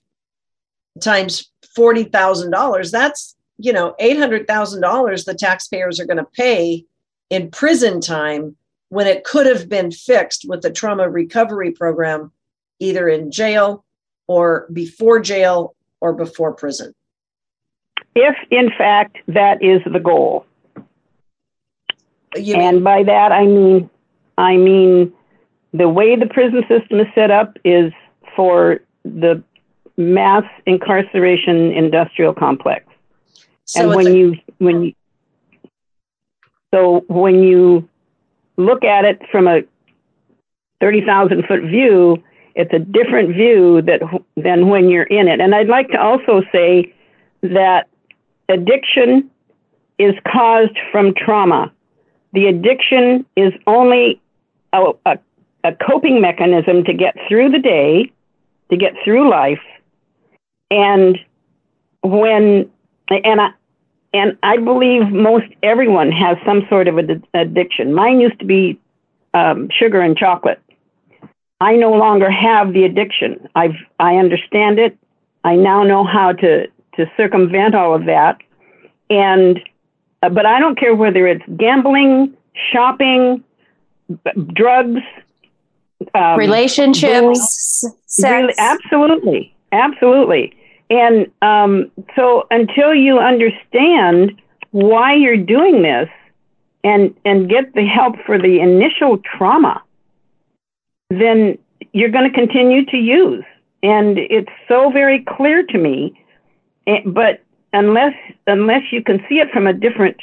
[1.01, 6.85] times $40,000, that's, you know, $800,000 the taxpayers are going to pay
[7.31, 8.57] in prison time
[8.91, 12.31] when it could have been fixed with the trauma recovery program
[12.81, 13.85] either in jail
[14.27, 16.95] or before jail or before prison.
[18.15, 20.47] If, in fact, that is the goal.
[22.37, 23.89] You and by that I mean,
[24.39, 25.13] I mean,
[25.73, 27.93] the way the prison system is set up is
[28.35, 29.43] for the
[29.97, 32.87] mass incarceration industrial complex.
[33.67, 34.93] So and when a- you when you
[36.73, 37.89] so when you
[38.57, 39.63] look at it from a
[40.81, 42.23] 30,000 foot view,
[42.55, 44.01] it's a different view that
[44.37, 45.41] than when you're in it.
[45.41, 46.93] And I'd like to also say
[47.43, 47.89] that
[48.49, 49.31] addiction
[49.99, 51.73] is caused from trauma.
[52.33, 54.21] The addiction is only
[54.73, 55.19] a, a,
[55.65, 58.13] a coping mechanism to get through the day,
[58.71, 59.63] to get through life,
[60.71, 61.19] and
[62.03, 62.71] when
[63.09, 63.51] and I
[64.13, 67.95] and I believe most everyone has some sort of ad- addiction.
[67.95, 68.79] Mine used to be
[69.33, 70.61] um, sugar and chocolate.
[71.65, 73.49] I no longer have the addiction.
[73.55, 74.99] I've I understand it.
[75.45, 78.43] I now know how to to circumvent all of that,
[79.09, 79.59] and
[80.23, 82.37] uh, but I don't care whether it's gambling,
[82.71, 83.43] shopping,
[84.09, 85.01] b- drugs,
[86.15, 87.85] um, relationships,
[88.23, 90.55] really, absolutely, absolutely.
[90.91, 94.39] And um, so until you understand
[94.73, 96.11] why you're doing this
[96.85, 99.83] and, and get the help for the initial trauma,
[101.21, 101.59] then
[101.93, 103.45] you're going to continue to use.
[103.83, 106.19] And it's so very clear to me.
[106.87, 107.41] Eh, but
[107.73, 108.15] unless
[108.47, 110.17] unless you can see it from a different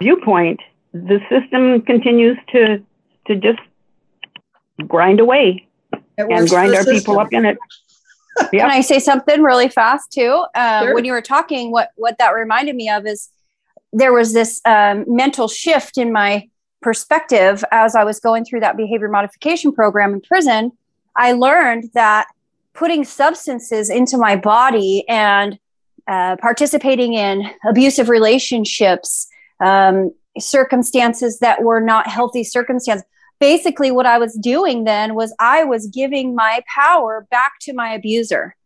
[0.00, 0.60] viewpoint,
[0.92, 2.82] the system continues to
[3.26, 3.60] to just
[4.86, 5.66] grind away
[6.16, 6.94] and grind our system.
[6.94, 7.58] people up in it.
[8.50, 10.44] Can I say something really fast too?
[10.54, 10.94] Um, sure.
[10.94, 13.28] When you were talking, what what that reminded me of is
[13.92, 16.48] there was this um, mental shift in my
[16.82, 20.72] perspective as I was going through that behavior modification program in prison.
[21.16, 22.26] I learned that
[22.74, 25.58] putting substances into my body and
[26.08, 29.28] uh, participating in abusive relationships,
[29.60, 33.06] um, circumstances that were not healthy circumstances,
[33.38, 37.92] basically what I was doing then was I was giving my power back to my
[37.92, 38.56] abuser.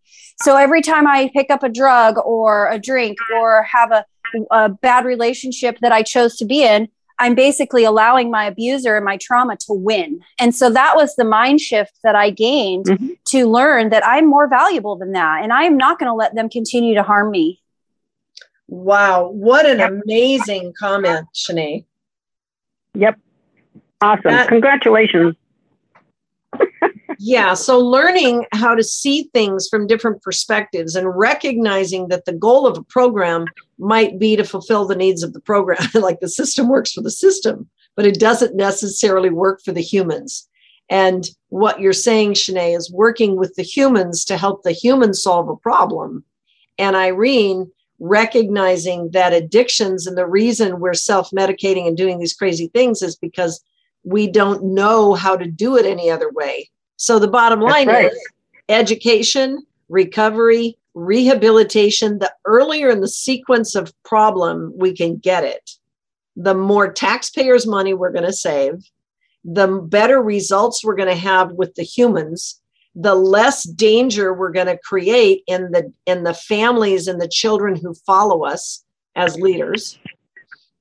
[0.42, 4.04] So every time I pick up a drug or a drink or have a,
[4.50, 6.88] a bad relationship that I chose to be in,
[7.18, 10.20] I'm basically allowing my abuser and my trauma to win.
[10.38, 13.08] And so that was the mind shift that I gained mm-hmm.
[13.26, 15.42] to learn that I'm more valuable than that.
[15.42, 17.62] And I am not going to let them continue to harm me.
[18.68, 19.28] Wow.
[19.28, 21.84] What an amazing comment, Shanae.
[22.94, 23.18] Yep.
[24.00, 24.22] Awesome.
[24.24, 25.36] That, Congratulations.
[27.18, 27.54] yeah.
[27.54, 32.76] So, learning how to see things from different perspectives and recognizing that the goal of
[32.76, 33.46] a program
[33.79, 35.87] might be to fulfill the needs of the program.
[35.95, 40.49] like the system works for the system, but it doesn't necessarily work for the humans.
[40.89, 45.49] And what you're saying, Shanae, is working with the humans to help the humans solve
[45.49, 46.24] a problem.
[46.79, 52.68] And Irene, recognizing that addictions and the reason we're self medicating and doing these crazy
[52.68, 53.62] things is because
[54.05, 56.70] we don't know how to do it any other way.
[56.97, 58.12] So the bottom line right.
[58.12, 58.29] is
[58.68, 65.72] education, recovery, rehabilitation, the earlier in the sequence of problem we can get it,
[66.36, 68.82] the more taxpayers' money we're going to save,
[69.44, 72.62] the better results we're going to have with the humans,
[72.94, 77.76] the less danger we're going to create in the in the families and the children
[77.76, 78.82] who follow us
[79.14, 79.99] as leaders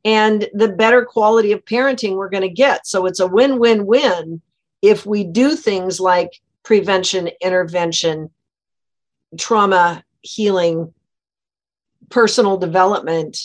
[0.05, 2.87] and the better quality of parenting we're going to get.
[2.87, 4.41] So it's a win-win-win
[4.81, 8.29] if we do things like prevention intervention
[9.37, 10.93] trauma healing
[12.09, 13.37] personal development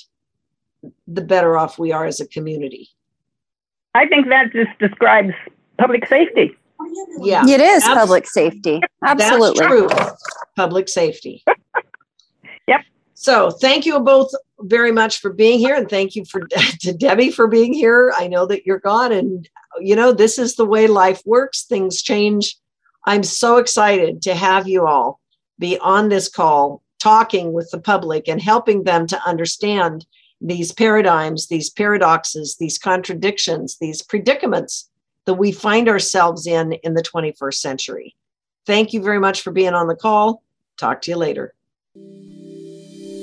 [1.06, 2.88] the better off we are as a community
[3.94, 5.32] I think that just describes
[5.78, 6.56] public safety.
[7.20, 8.80] yeah It is Abs- public safety.
[9.04, 9.58] Absolutely.
[9.66, 10.16] That's true.
[10.56, 11.44] Public safety.
[12.68, 12.80] Yep.
[13.14, 16.46] So thank you both very much for being here, and thank you for
[16.80, 18.12] to Debbie for being here.
[18.16, 19.48] I know that you're gone, and
[19.80, 21.64] you know this is the way life works.
[21.64, 22.56] Things change.
[23.06, 25.19] I'm so excited to have you all
[25.60, 30.06] be on this call, talking with the public and helping them to understand
[30.40, 34.90] these paradigms, these paradoxes, these contradictions, these predicaments
[35.26, 38.16] that we find ourselves in in the 21st century.
[38.66, 40.42] Thank you very much for being on the call.
[40.78, 41.54] Talk to you later.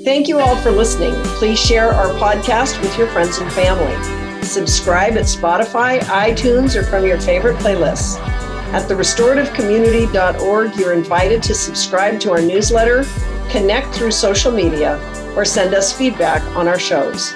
[0.04, 1.12] Thank you all for listening.
[1.38, 4.42] Please share our podcast with your friends and family.
[4.42, 8.47] Subscribe at Spotify, iTunes, or from your favorite playlists.
[8.70, 13.06] At therestorativecommunity.org, you're invited to subscribe to our newsletter,
[13.48, 15.00] connect through social media,
[15.34, 17.32] or send us feedback on our shows.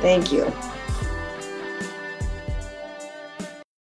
[0.00, 0.50] Thank you.